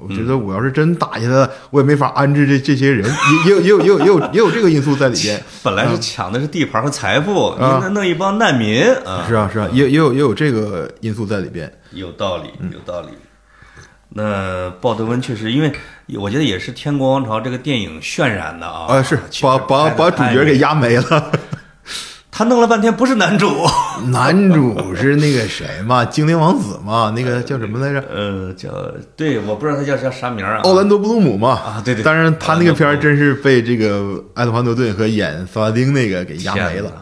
[0.00, 3.04] 我觉得我要是真打下来，我也没法安置这这些人，
[3.46, 5.42] 也也有也有也有也有也有这个因素在里边。
[5.62, 11.72] 本来是抢的是地盘和财富，你啊那弄一帮难民啊，是啊是啊，也也有也有这个因素在里边。
[11.92, 13.08] 有道理，嗯有道理。
[14.10, 15.70] 那鲍德温确实，因为
[16.14, 21.32] 我觉得也是《天国王朝》这个电影渲染的啊，啊，是把把把主角给压没了。
[22.38, 23.66] 他弄了半天不是男主，
[24.12, 28.00] 男主是那个谁嘛， 精灵王子嘛，那个叫什么来着？
[28.08, 28.70] 呃，叫
[29.16, 30.46] 对，我不知道他叫叫啥名。
[30.62, 31.48] 奥兰多·布鲁姆嘛。
[31.50, 32.04] 啊对对。
[32.04, 36.92] 当然他那个片儿真是被这个爱德华诺顿和演萨拉丁那个给压没了。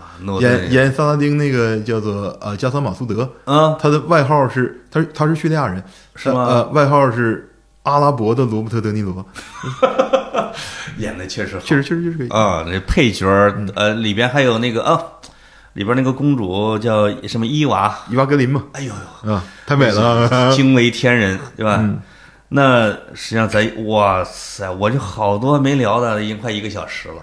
[0.41, 5.84] 演演萨拉丁那个叫做呃加桑马苏德，啊，他的外号是他是他是叙利亚人，
[6.14, 6.47] 是吗？
[6.49, 9.22] 呃，外号是阿拉伯的罗伯特·德尼罗，
[10.97, 13.26] 演的确实好，确实确实就是个啊，那配角
[13.74, 14.99] 呃里边还有那个啊，
[15.76, 18.92] 里边那个公主叫什么伊娃，伊娃格林嘛，哎呦
[19.24, 21.76] 呦，啊，太美了， 惊为天人，对吧？
[21.80, 22.00] 嗯。
[22.48, 27.16] 那实际上咱哇塞，我就好多没聊的，已经快一个小时了。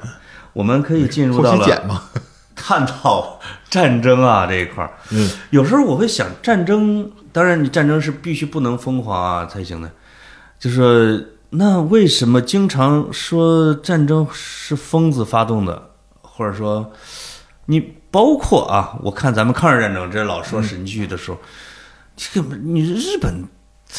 [0.51, 2.03] 我们可以进入后到了
[2.55, 3.39] 探讨
[3.69, 4.91] 战争啊这一块儿。
[5.11, 9.89] 嗯，有时候我会想，战争当然你战争是必须不能疯狂啊才行的，
[10.59, 15.89] 就是说那为什么经常说战争是疯子发动的，
[16.21, 16.91] 或者说
[17.65, 17.79] 你
[18.11, 21.37] 包括啊，我看咱们抗日战争这老说神剧的时候，
[22.15, 23.47] 这个你日本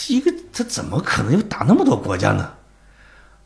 [0.08, 2.50] 一个他怎么可能又打那么多国家呢？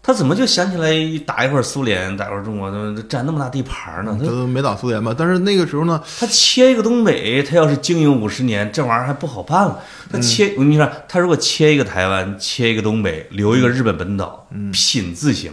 [0.01, 0.91] 他怎么就想起来
[1.27, 2.71] 打一会儿苏联，打一会儿中国，
[3.03, 4.19] 占那么大地盘呢？
[4.25, 9.81] 他没打苏联吧，但是那个时候呢，他切一个东北，他要是经营五十年，这玩意儿还不好办了。
[10.11, 15.53] 他切，我跟你说，他如果切一个台湾，切一个东北，留一个日本本岛，品字形。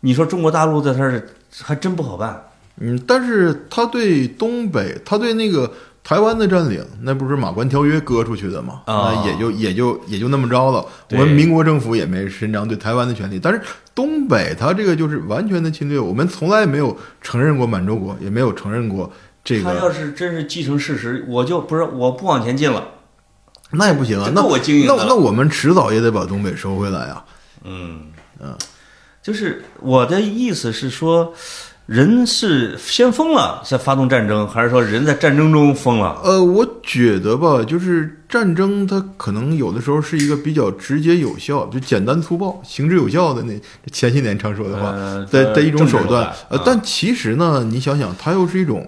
[0.00, 1.28] 你说中国大陆在这儿
[1.62, 2.47] 还真不好办。
[2.80, 5.72] 嗯，但是他对东北，他对那个
[6.04, 8.82] 台湾的占领，那不是马关条约割出去的嘛？
[8.86, 10.84] 啊那也就也就也就那么着了。
[11.10, 13.60] 我们民国政府也没伸张对台湾的权利，但是
[13.94, 19.12] 东北他这个就是完全的侵略，我们从来没有承认过满洲国，也没有承认过
[19.42, 22.88] 这个他，要是真是继承事实，我就不是我不往前进了。
[23.72, 24.30] 那也不行啊。
[24.34, 27.24] 那我经营那那我们迟早也得把东北收回来啊。
[27.64, 28.06] 嗯
[28.40, 28.56] 嗯，
[29.22, 31.34] 就是我的意思是说，
[31.88, 36.20] 人是先疯了再发动战争，还是说人在战争中疯了？
[36.22, 43.58] 呃，我觉得吧，就是战争，它可能有的时候是一个比较直接有效，就简单粗暴、行之有效的那
[43.90, 48.86] 前些年常说的话呃的的一种手手段呃但其实呢，你想想，它又是一种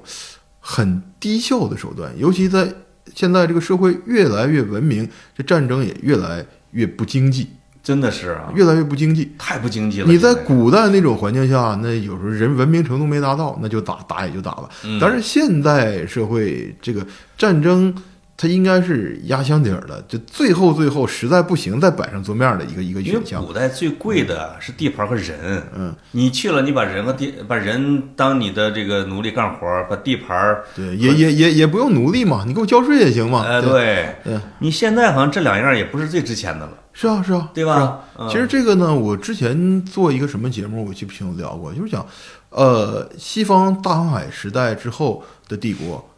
[0.59, 2.71] 很低效的手段，尤其在
[3.15, 7.49] 现在这个社会越来越文明，这战争也越来越不经济，
[7.83, 9.33] 真的是啊，越来越不经济。
[9.39, 10.07] 太不经济了。
[10.07, 14.69] 你在古代那种环境下，那有时候人文明程度没达到，那就打打也就打了。
[14.85, 17.07] 嗯但是现代社会这个
[17.39, 17.95] 战争，
[18.41, 23.45] 它应该是压箱底儿的，就最后最后实在不行再摆上桌面的一个一个选项。
[23.45, 33.45] 古代最贵的是地盘和人，嗯，你去了，你把人和地把人当你的这个奴隶干活儿，把地盘儿，对，也也也也不用奴隶嘛，你给我交税也行嘛。
[33.47, 38.01] 哎，对，对，你现在好像这两样也不是最值钱的了，是啊是啊，对吧？
[38.19, 42.07] 嗯其实这个呢，我之前做一个什么节目，我记不清楚聊过，就是讲，
[42.49, 46.10] 呃，西方大航海时代之后的帝国，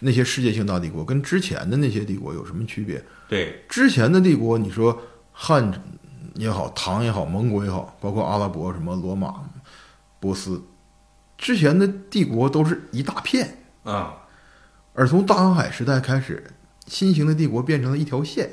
[0.00, 3.02] 那些世界性大帝国跟之前的那些帝国有什么区别？
[3.28, 5.00] 对，之前的帝国，你说
[5.32, 5.72] 汉
[6.34, 9.34] 也好，唐也好，蒙古也好，包括阿拉伯什么罗马、
[10.20, 10.62] 波斯，
[11.38, 14.14] 之前的帝国都是一大片，啊，
[14.94, 16.44] 而从大航海时代开始，
[16.86, 18.50] 新型的帝国变成了一条线。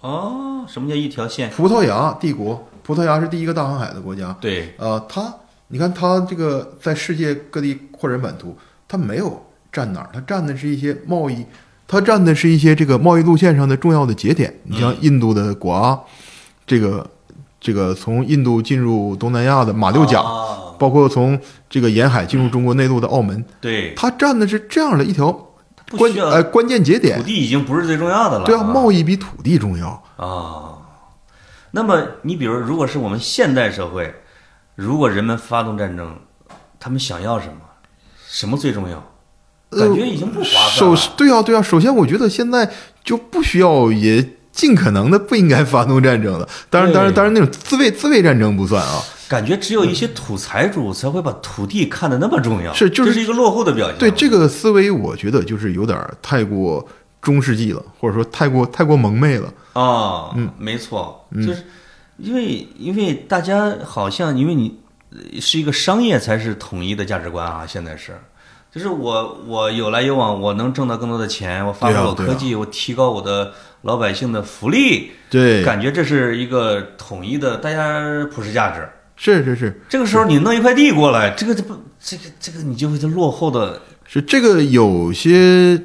[0.00, 1.48] 哦，什么叫一条线？
[1.50, 4.36] 葡萄牙帝国，葡萄牙是第一个大航海的国家。
[4.40, 5.34] 对，呃，它，
[5.68, 8.54] 你看它这个在世界各地扩展版图，
[8.86, 9.42] 它没有
[9.74, 11.44] 占哪儿，它占的是一些贸易，
[11.88, 14.54] 它占的是一些这个贸易路线上的重要的节点。
[14.62, 15.98] 你像印度的果阿，
[16.64, 17.10] 这个
[17.60, 25.32] 这个从印度进入东南亚的马六甲，啊包括从这个沿海进入中国内陆的澳门，对，它占的是这样的一条
[25.90, 27.24] 关不需要呃关键节点土。
[27.24, 28.44] 地已经不是最重要的了。
[28.44, 30.02] 对啊，贸易比土地重要。
[30.16, 30.78] 啊。
[31.72, 34.14] 那么你比如，如果是我们现代社会，
[34.76, 36.16] 如果人们发动战争，
[36.78, 37.54] 他们想要什么？
[38.28, 39.02] 什么最重要？
[39.80, 41.12] 感觉已经不划算首。
[41.16, 42.70] 对啊对啊，首先我觉得现在
[43.02, 46.48] 就不需要，也尽可能的不应该发动战争了。
[46.70, 49.02] 当然，当然，当然，那种自卫自卫战争不算啊。
[49.26, 53.98] 感觉只有一些土财主才会把土地看得那么重要，是就是一个落后的表现。
[53.98, 56.86] 对这个思维，我觉得就是有点儿太过
[57.22, 59.52] 中世纪了，或者说太过太过蒙昧了。
[59.72, 61.64] 啊，嗯，没错，就是
[62.18, 64.78] 因为因为大家好像因为你
[65.10, 68.16] 呃是一个商业才是统一的价值观啊，现在是。
[68.74, 73.52] 就是我，我有来有往，我能挣到更多的钱，我发展我科技，我提高我的
[73.82, 78.88] 老百姓的福利，对，感觉这是一个统一的大家普世价值。
[79.16, 79.80] 是是是。
[79.88, 85.80] 这个时候你弄一块地过来，这个这不这个这个你就会落后的是，这个有些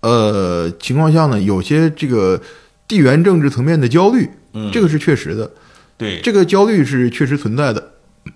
[0.00, 2.40] 呃情况下呢，有些这个
[2.88, 4.68] 地缘政治层面的焦虑，嗯。
[4.72, 5.48] 这个是确实的，
[5.96, 7.92] 对，这个焦虑是确实存在的，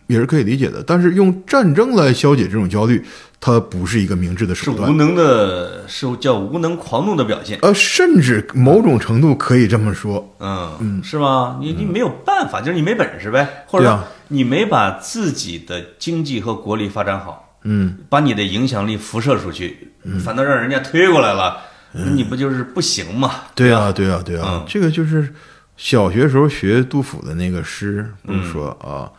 [0.06, 0.80] 也是可以理解的。
[0.86, 3.04] 但是用战争来消解这种焦虑，
[3.44, 4.86] 它不是一个明智的手段。
[4.86, 4.96] 是无。
[4.96, 7.58] 能的，是叫无能狂怒的表现。
[7.60, 11.58] 呃，甚至某种程度可以这么说，嗯嗯，是吗？
[11.60, 19.92] 你你没有办法，就是你没本事呗，或者你没把自己的经济和国力发展好，嗯，把你的影响力辐射出去，
[20.24, 21.58] 反倒让人家推过来了，
[21.92, 22.16] 嗯。
[22.16, 23.30] 你不就是不行嘛？
[23.54, 24.64] 对啊，对啊，对啊，嗯。
[24.66, 25.30] 这个就是
[25.76, 29.12] 小学时候学杜甫的那个诗，不是说啊，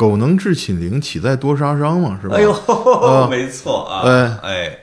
[0.00, 2.34] 狗能治寝灵，岂在多杀伤嘛，是吧？
[2.34, 4.78] 哎呦，啊没错啊，哎哎，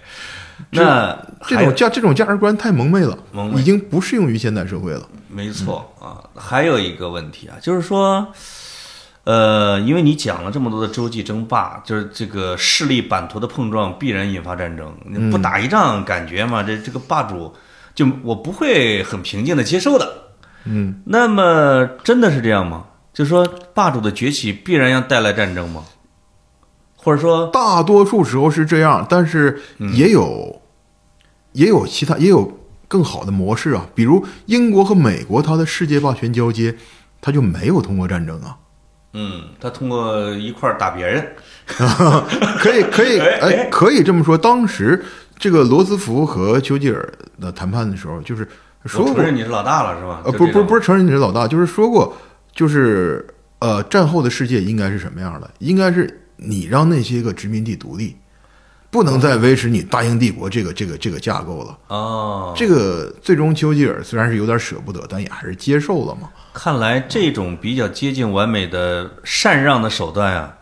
[0.70, 5.02] 那这种价这种价值观太蒙昧了，蒙昧已经不适用于现代社会了。
[5.28, 8.28] 没错啊，还有一个问题啊，就是说，
[9.24, 17.52] 呃，因为你讲了这么多的洲际争霸，就是这个势力版图的碰撞必然引发战争，你不打一仗，感觉嘛，这这个霸主
[17.96, 20.08] 就我不会很平静的接受的。
[20.66, 22.84] 嗯，那么真的是这样吗？
[23.18, 23.44] 就是说，
[23.74, 25.84] 霸主的崛起必然要带来战争吗？
[26.96, 29.60] 或者说，大多数时候是这样，但是
[29.96, 30.62] 也有、
[31.54, 36.78] 也有其他也有更好的模式啊，比如英国和美国，它的世界霸权交接，
[37.20, 38.56] 它就没有通过战争啊。
[39.14, 41.28] 嗯，他通过一块儿打别人，
[42.62, 44.38] 可以，可以， 哎哎，可以这么说。
[44.38, 45.04] 当时
[45.40, 47.12] 这个罗斯福和丘吉尔
[47.42, 48.48] 的谈判的时候，就是
[48.86, 50.22] 说过承，认你是老大了，是吧？
[50.24, 52.16] 呃，不，不，不，是承认你是老大，就是说过，
[52.58, 53.24] 就是
[53.60, 55.48] 呃，战后的世界应该是什么样的？
[55.60, 58.18] 应该是你让那些个殖民地独立，
[58.90, 61.78] 不能再维持你大英帝国这个这个这个架构了。
[61.90, 66.30] 哦，这个最终丘吉尔虽然是有点舍不得，但也还是接受了嘛。
[66.52, 70.58] 看来这种比较接近完美的禅让的手段啊，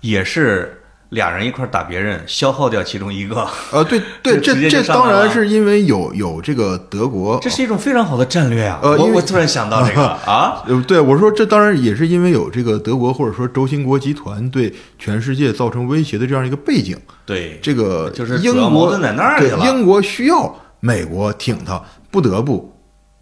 [0.00, 0.82] 也是
[1.14, 7.38] 俩人一块儿打别人，消耗掉其中一个，呃，对 对，这这当然是因为有有这个德国。
[7.40, 8.80] 这是一种非常好的战略啊！
[8.82, 10.04] 呃我我突然想到这个。
[10.26, 16.96] 啊，呃，对我说，这当然也是因为有这个德国或者说轴心国集团对全世界造成威胁的这样一个背景。
[17.24, 19.64] 对，这个就是英国在那儿去了。
[19.64, 22.72] 英国需要美国挺他，不得不，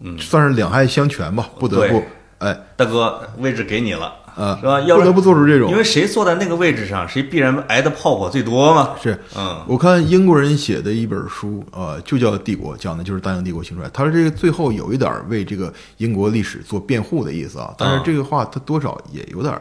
[0.00, 0.18] 嗯。
[0.18, 2.04] 算是两害相权吧，不得不对，
[2.38, 4.80] 哎，大哥位置给你了，呃，是吧？
[4.82, 5.76] 要不得不做出这种因。
[5.76, 8.94] 为谁坐在那个位置上，谁必然挨的炮火最多嘛。
[9.02, 13.88] 是嗯，我看英国人写的一本书，呃，就叫《帝国》，讲的就是大英帝国兴衰。
[13.92, 19.54] 他说这个最后有一点为这个英国历史做辩护的意思啊，但是这个话他多少也有点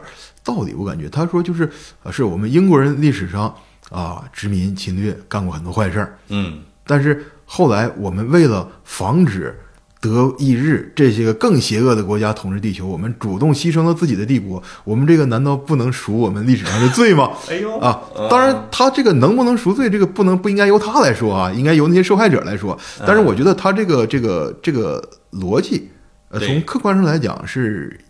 [0.44, 1.08] 道理，我感觉。
[1.08, 1.70] 他说就是，
[2.02, 3.54] 呃，是我们英国人历史上
[3.90, 9.58] 啊殖民侵略干过很多坏事儿，嗯，但是后来我们为了防止
[10.02, 14.60] 德意日这些个更邪恶的国家统治地球，我们主动牺牲了自己的帝国。
[14.82, 17.30] 我们这个难道不能赎我们历史上的罪吗？
[17.48, 22.76] 哎呦啊，当然，他这个能不能赎罪，这个不能不应该由他来说啊，应该由那些受害者来说。
[23.06, 25.00] 但是我觉得他这个这个这个
[25.34, 25.88] 逻辑，
[26.30, 28.00] 呃，从客观上来讲是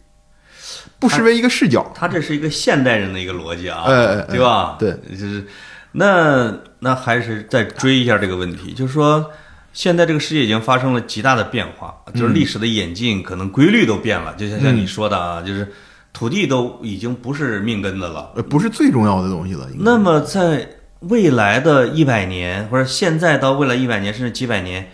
[0.99, 1.93] 不失为一个视角。
[1.95, 3.85] 他这是一个现代人的一个逻辑啊，
[4.31, 4.77] 对吧？
[4.79, 5.45] 对，就是
[5.93, 9.31] 那那还是再追一下这个问题，就是说，
[9.73, 15.73] 现在这个世界已经发生了极大的变化，就是历史的演进，可能规律都变了，就像像你说的啊，就是
[16.13, 18.33] 土地都已经不是命根子了。
[18.37, 19.67] 呃，不是最重要的东西了。
[19.79, 20.69] 那么在
[21.01, 24.91] 未来的一百年，或者现在到未来一百年甚至几百年，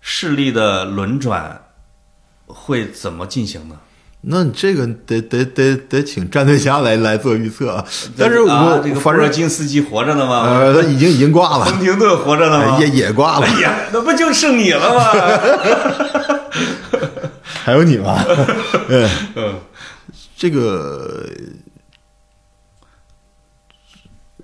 [0.00, 1.60] 势力的轮转
[2.46, 3.76] 会怎么进行呢？
[4.24, 7.84] 那你这个得得得得请战队家来来做预测啊。
[8.16, 10.46] 但是啊我这个布尔反正金斯基活着呢吗？
[10.48, 12.78] 呃，他已经已经挂了，亨廷顿活着呢吗？
[12.80, 16.40] 也也挂了哎，呀，那不就剩你了吗？
[17.64, 18.24] 还有你吗？
[18.88, 19.54] 嗯，嗯，
[20.36, 21.26] 这个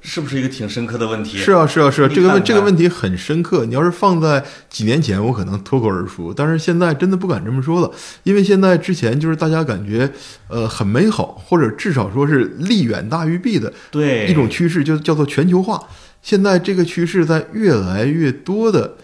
[0.08, 1.36] 是不是一个挺深刻的问题？
[1.36, 3.66] 是啊，是啊，是啊，你这个问这个问题很深刻。
[3.66, 7.90] 你要是放在几年前，我可能脱口而出，但是现在真的不敢这么说了，
[8.22, 10.10] 因为现在之前就是大家感觉
[10.48, 15.78] 呃很美好，或者至少说是利远大于弊的对一种趋势，就叫做全球化。
[16.22, 18.96] 现在这个趋势在越来越多的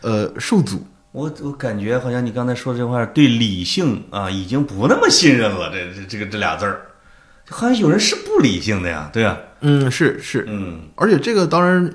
[0.00, 0.86] 呃受阻。
[1.12, 6.82] 我我感觉好像你刚才说这话对理性啊已经不那么信任了，这这这个这俩字儿，
[7.48, 11.92] 好像有人是不理性的呀，对呀、嗯，是是，嗯，而且这个当然，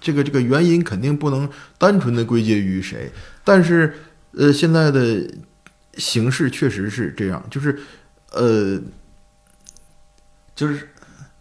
[0.00, 3.10] 这个这个原因肯定不能单纯的归结于谁，
[3.44, 3.94] 但是
[4.32, 5.22] 呃，现在的
[5.94, 7.78] 形势确实是这样，就是
[8.32, 8.80] 呃，
[10.54, 10.88] 就是，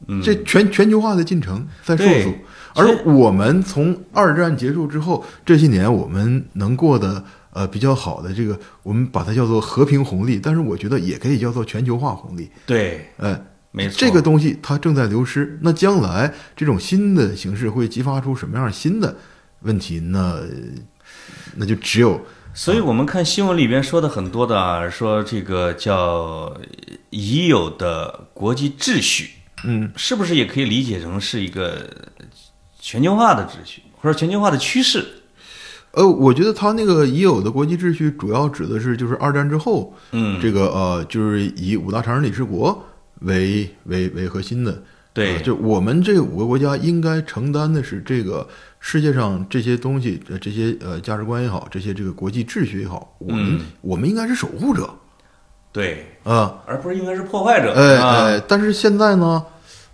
[0.08, 2.24] 嗯，这全全球化的进程在受对。
[2.24, 2.34] 阻，
[2.76, 13.40] 而我们从二战结束之后这些年，我们能过的呃比较好的这个，我们把它叫做和平红利，但是我觉得也可以叫做全球化红利，对，呃，
[13.72, 19.16] 没错，这个东西它正在流失，那将来这种新的形式会激发出什么样新的
[19.62, 20.00] 问题？
[20.00, 20.40] 那
[21.56, 22.20] 那就只有
[22.54, 26.54] 所以我们看新闻里边说的很多的啊，说这个叫
[27.10, 29.30] 已有的国际秩序，
[29.64, 31.90] 嗯，是不是也可以理解成是一个
[32.80, 35.06] 全球化的秩序，或者全球化的趋势？
[35.92, 42.86] 呃，我觉得他那个已有的国际秩序，主要指的是就是二战之后，嗯，这个呃，就是以五大常任理事国
[43.22, 44.82] 为为为核心的。
[45.14, 48.48] 对呃就我们这五个国家应该承担的是这个
[48.80, 54.90] 世界上这些东西，呃，这些呃价值观也好，这些这个国际秩序也好，我们、嗯我们应该是守护者
[55.74, 56.64] 对，啊。
[56.66, 57.74] 而不是应该是破坏者。
[57.74, 59.44] 哎啊哎，但是现在呢，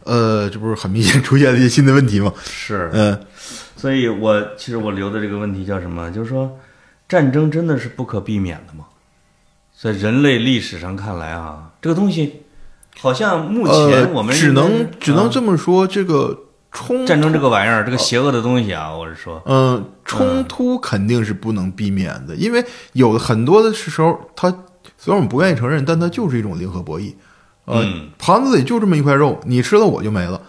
[0.04, 2.32] 呃，这不是很明显出现了一些新的问题吗？
[2.44, 3.20] 是，嗯，
[3.76, 6.12] 所以我其实我留的这个问题叫什么？
[6.12, 6.60] 就是说，
[7.10, 8.86] 战争真的是不可避免的吗？
[9.76, 12.44] 在人类历史上看来啊，这个东西
[13.00, 16.38] 好像目前我们呃、只能只能啊这么说，这个
[16.72, 24.50] 冲战争这个玩意儿，这个邪恶的东西啊，我是说，嗯，冲突肯定是不能避免的，因为有的很多的时候，它
[24.98, 27.14] 虽然我们不愿意承认，但它就是一种零和博弈。
[27.66, 30.42] 呃，嗯盘子里就这么一块肉，你吃了我就没了，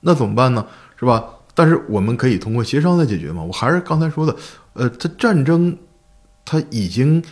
[0.00, 0.66] 那怎么办呢？
[0.98, 1.24] 是吧？
[1.54, 3.42] 但是我们可以通过协商来解决嘛。
[3.42, 4.34] 我还是刚才说的，
[4.72, 5.76] 呃，它战争，
[6.44, 7.22] 它已经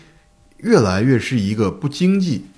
[0.59, 2.52] 越来越是一个不经济，对，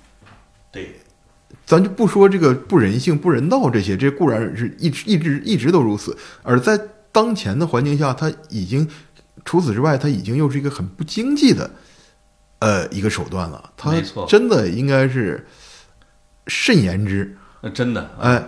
[1.65, 6.15] 咱就不说这个不人性、不人道这些，这固然是一直一直一直都如此。
[6.43, 6.79] 而在
[7.11, 8.87] 当前的环境下，它已经
[9.43, 11.71] 除此之外，它已经又是一个很不经济的
[12.59, 13.71] 呃一个手段了。
[13.75, 15.47] 它没错真的应该是
[16.47, 17.35] 慎言之。
[17.61, 18.43] 那真的，哎，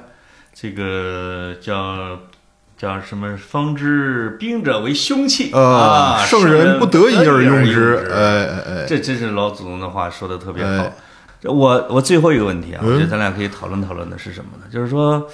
[0.53, 2.20] 这个叫
[2.78, 3.36] 叫什么？
[3.36, 7.74] 方知兵者为凶器呃，啊，圣人不得已而用之。
[7.74, 8.12] 之。
[8.12, 10.93] 哎哎哎，这真是老祖宗的话说的特别好哎。
[11.39, 14.65] 这我我最后一个问题啊，嗯我觉得咱俩可以讨论讨论的是什么呢？
[14.71, 15.27] 就是说，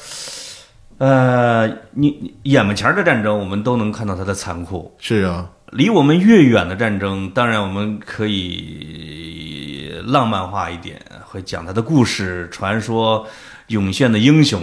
[0.98, 4.94] 呃，你你眼巴前的战争，我们都能看到它的残酷。
[5.00, 13.26] 是啊，离我们越远的战争，当然我们可以浪漫化一点，会讲它的故事、传说、
[13.68, 14.62] 涌现的英雄。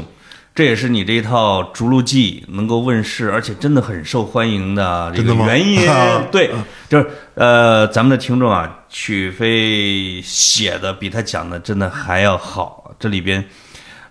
[0.52, 6.22] 这也是你这一套《逐鹿记》能够问世，而且真的很受欢迎的这个原因啊。
[6.30, 6.50] 对，
[6.88, 12.92] 就是呃，咱们的听众啊，曲飞写的比他讲的真的还要好。
[12.98, 13.42] 这里边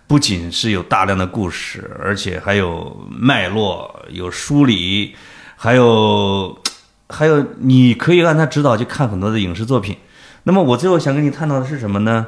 [0.06, 5.14] 不仅是有大量的故事，而且还有脉络、有梳理，
[5.56, 6.58] 还有
[7.08, 9.96] 还有，你可以按他指导去看很多的影视作品。
[10.42, 12.26] 那么我最后想跟你探讨的是什么呢？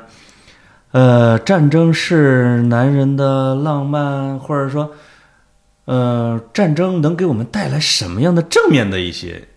[0.93, 4.93] 呃，战争是男人的浪漫，或者说，
[5.86, 9.49] 呃，战争能给我们带来什么样的正面的一些，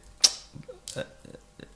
[0.96, 1.04] 呃，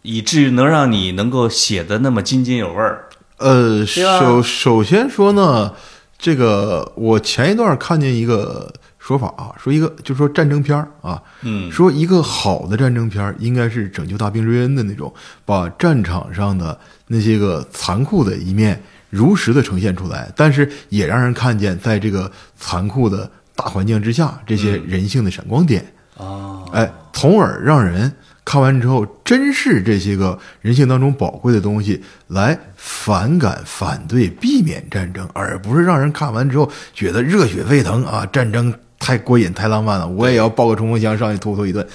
[0.02, 3.10] 以至于能让你能够写的那么津津有味儿？
[3.38, 5.74] 呃，首首先说呢，
[6.18, 25.86] 这个我前一段看见一个说法啊，说一个就说战争片儿啊，嗯，说一个好的战争片儿应该是拯救大兵瑞恩的那种，把战场上的那些个残酷的一面如实的呈现出来，但是也让人看见在这个残酷的大环境之下，这些人性的闪光点。
[26.18, 28.12] 啊，哎，从而让人
[28.44, 41.88] 看完之后珍视这些个人性当中宝贵的东西，来反感、反对、避免战争，而不是让人看完之后觉得热血沸腾啊，战争太过瘾、太浪漫了，我也要抱个冲锋枪上去突突一顿，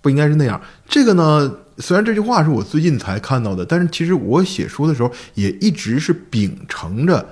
[0.00, 0.58] 不应该是那样。
[0.90, 7.24] 这个呢，虽然这句话是我最近才看到的，但是其实我写书的时候也一直是秉承着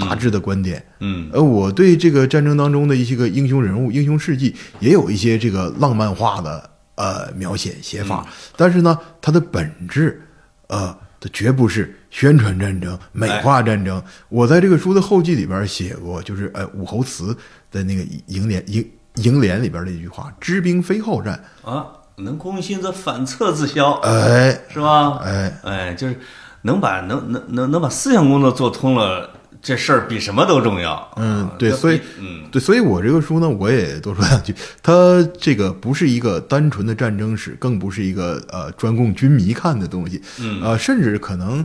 [0.00, 0.82] 大致的观点。
[1.00, 8.26] 嗯呃，我对这个战争当中的一些个英雄人物、英雄事迹也有一些这个浪漫化的呃描写写法，
[8.56, 10.22] 但是呢，它的本质，
[10.68, 14.02] 呃，它绝不是宣传战争、美化战争。
[14.30, 17.36] 我在这个书的后记里边写过，就是呃武侯祠
[17.70, 21.42] 的那个楹联楹楹联里边的一句话：“知兵非好战。
[21.62, 21.86] 啊，
[22.18, 25.18] 能攻心则反侧自消，”哎是吧？
[25.24, 26.18] 哎，哎，就是
[26.62, 29.30] 能把能能能能把思想工作做通了，
[29.62, 31.10] 这事儿比什么都重要。
[31.16, 34.54] 嗯对所以嗯对，所以我这个书呢，我也多说两句。
[34.82, 34.92] 它
[35.38, 40.22] 这个不是一个单纯的战争史，更不是一个呃专供军迷看的东西。
[40.40, 41.64] 嗯呃，甚至可能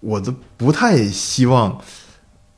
[0.00, 1.78] 我都不太希望，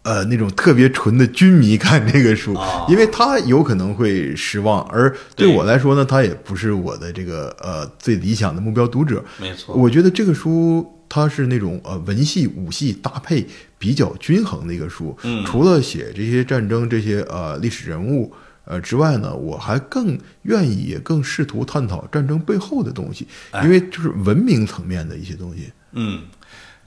[0.06, 4.80] 呃，那种特别纯的军迷看这个书，啊因为他有可能会失望。
[4.84, 9.24] 而对对我来说呢，他也不是我的这个呃最理想的目标读者。
[9.36, 13.44] 没错，我觉得这个书它是那种呃文戏武戏搭配
[13.78, 15.16] 比较均衡的一个书。
[15.24, 18.32] 嗯除了写这些战争这些呃历史人物
[18.64, 25.72] 呃之外呢，我还更愿意也更试图探讨战争背后的东西，哎因为就是文明层面的一些东西。
[25.98, 26.22] 嗯，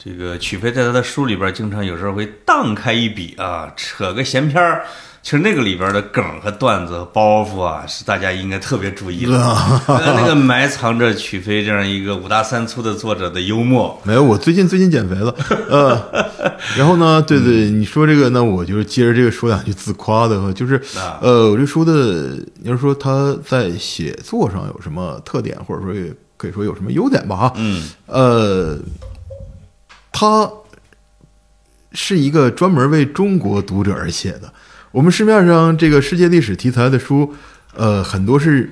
[0.01, 4.85] 这个曲飞在他的书里边，经常有时候会荡开一笔啊，扯个闲篇儿。
[5.21, 9.38] 其实那个里边的梗和段子、和包袱啊，是大家应该特别注意的。
[9.88, 13.99] 呃 那个埋藏着曲飞这样一个五大三粗的作者的幽默。
[14.05, 15.35] 没有，我最近最近减肥了，
[15.69, 16.01] 呃，
[16.77, 21.91] 然后呢，对对，你说这个，那我就接着这个说两句自夸的，就是啊呃，我这书的，
[22.61, 28.80] 你要是说他在写作上有什么特点，或者说也可以说有什么优点吧，哈，嗯呃，
[30.19, 30.51] 他
[31.93, 34.53] 是一个专门为中国读者而写的。
[34.91, 37.33] 我们市面上这个世界历史题材的书，
[37.73, 38.69] 呃，很多是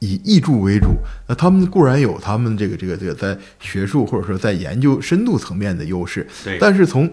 [0.00, 0.88] 以译著为主。
[1.26, 7.10] 那他们固然有他们这个这个这个在学术或者说在研究深度层面的优势，对但是从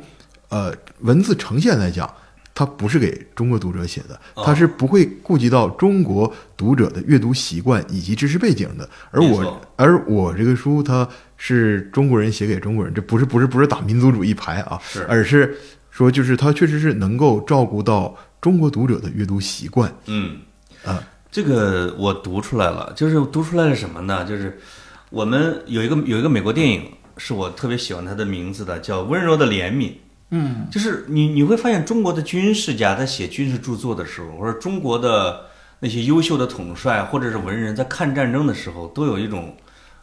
[0.49, 2.13] 呃文字呈现来讲，
[2.53, 8.89] 它不是给中国读者写的，哦它是不会顾及到中国读者的阅读习惯以及知识背景的。
[9.11, 11.07] 而我而我这个书，它
[11.37, 15.57] 是中国人写给中国人，这不是不是不是打民族主义牌啊，是而是
[15.91, 19.93] 说就是它确实是能够照顾到中国读者的阅读习惯。
[20.05, 20.39] 嗯
[20.83, 24.23] 啊，这个我读出来了，就是读出来了什么呢？
[24.23, 24.59] 就是
[25.09, 26.83] 我们有一个有一个美国电影，
[27.17, 29.89] 是我特别喜欢它的名字的，叫《温柔的怜悯》。
[30.31, 35.41] 嗯，就是你你会发现中国的军事家在写军事著作的时候，或者中国的
[35.79, 39.55] 那些优秀的统帅或者是文人在看战争的时候，都有一种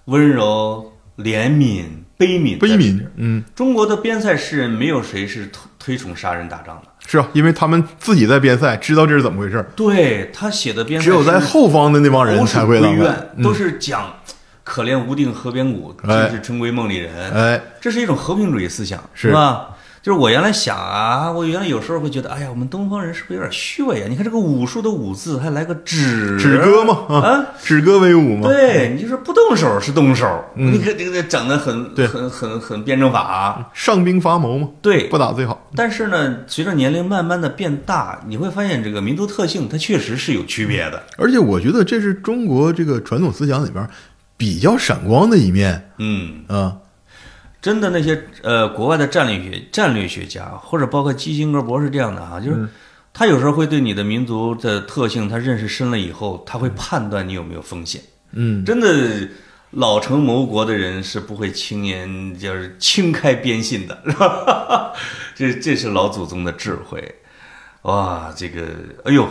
[0.07, 1.85] 温柔、怜悯、
[2.17, 2.59] 悲悯。
[2.59, 3.07] 悲悯，。
[3.17, 6.89] 嗯，中国的边塞诗人没有谁是推推崇杀人打仗的。
[7.07, 14.15] 是啊，因为他们自己在边塞，知道这是怎么回事儿，对他写的边塞只有在后方的那帮人才会怨漫。，都是讲
[14.63, 17.33] 可怜无定河边骨，哎真是春闺梦里人。
[17.33, 19.71] 哎，这是一种和平主义思想，是吧？
[20.03, 24.07] 就是我原来想啊，我原来有时候会觉得，哎呀，我们东方人是不是有点虚伪啊？
[24.09, 28.49] 你看这个武术的武字还来个止止戈嘛，啊，止戈为武嘛。
[28.49, 35.17] 对，你就是不动手是动手，你看这个整的很很很很辩证法，上兵伐谋嘛，对不。
[35.17, 35.71] 打最好。
[35.77, 41.01] 但是呢，随着年龄慢慢的变大，你会发现这个民族特性它确实是有区别的。
[41.17, 43.89] 而且我觉得这是中国这个传统思想里边
[44.37, 46.79] 比较闪光的一面嗯，啊。
[47.63, 52.69] 真的那些呃国外的战略学战略学家，或者包括基辛格博士这样的哈，就是
[53.15, 58.03] 他有时候会对你的民族的特性，他认识深了以后，他会判断你有没有风险。
[58.33, 59.29] 嗯，真的
[59.71, 64.93] 老成谋国的人是不会轻言就是轻开边信的， 是吧？
[65.35, 67.15] 这这是老祖宗的智慧。
[67.83, 68.67] 哇，这个
[69.05, 69.29] 哎呦，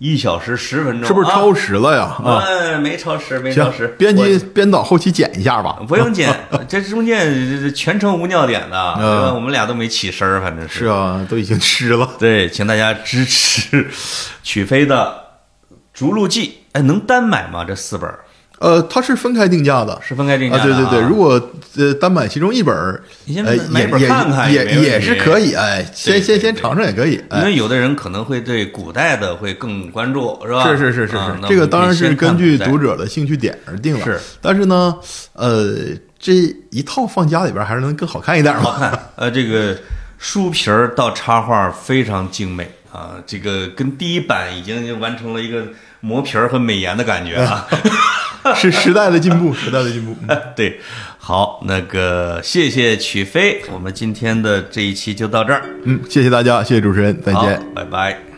[0.00, 2.16] 一小时十分钟，是不是啊超时了呀？
[2.24, 5.78] 啊，哎，没超时，没超时。，编辑编导后期剪一下吧。
[5.86, 6.34] 不用剪，
[6.66, 9.28] 这中间全程无尿点的，对吧？
[9.28, 12.08] 嗯我们俩都没起身儿，反正是是啊，都已经吃了。
[12.18, 13.90] 对，请大家支持
[14.42, 15.22] 曲飞的
[15.92, 16.46] 《逐鹿记》。
[16.72, 17.62] 哎，能单买吗？
[17.68, 18.20] 这四本儿
[18.60, 19.98] 呃，它是分开定价的。
[20.06, 30.68] 是分开定价啊，的、对对对，如果呃单买其中一本儿，你先呃买一本看看也也是可以，哎，先先先尝尝也可以，因哎，为有的人可能会对古代的会更关注，是吧？
[30.68, 34.04] 是是是是啊是，这个当然是根据读者者的兴趣点而定了。
[34.04, 34.94] 是，但是呢，
[35.32, 35.74] 呃，
[36.18, 36.34] 这
[36.70, 38.62] 一套放家里边还是能更好看一点嘛。
[38.62, 38.98] 好看。
[39.16, 39.74] 呃，这个
[40.18, 45.64] 书皮儿到插画非常精美啊，这个跟第一版已经就完成了一个
[46.00, 47.66] 磨皮儿和美颜的感觉啊。
[48.56, 50.16] 是时代的进步， 时代的进步。
[50.28, 50.80] 嗯对，
[51.18, 57.60] 好，那个谢谢曲飞，我们今天的这一期就到这儿，嗯，谢谢大家，谢谢主持人，再见。
[57.74, 58.29] 拜拜。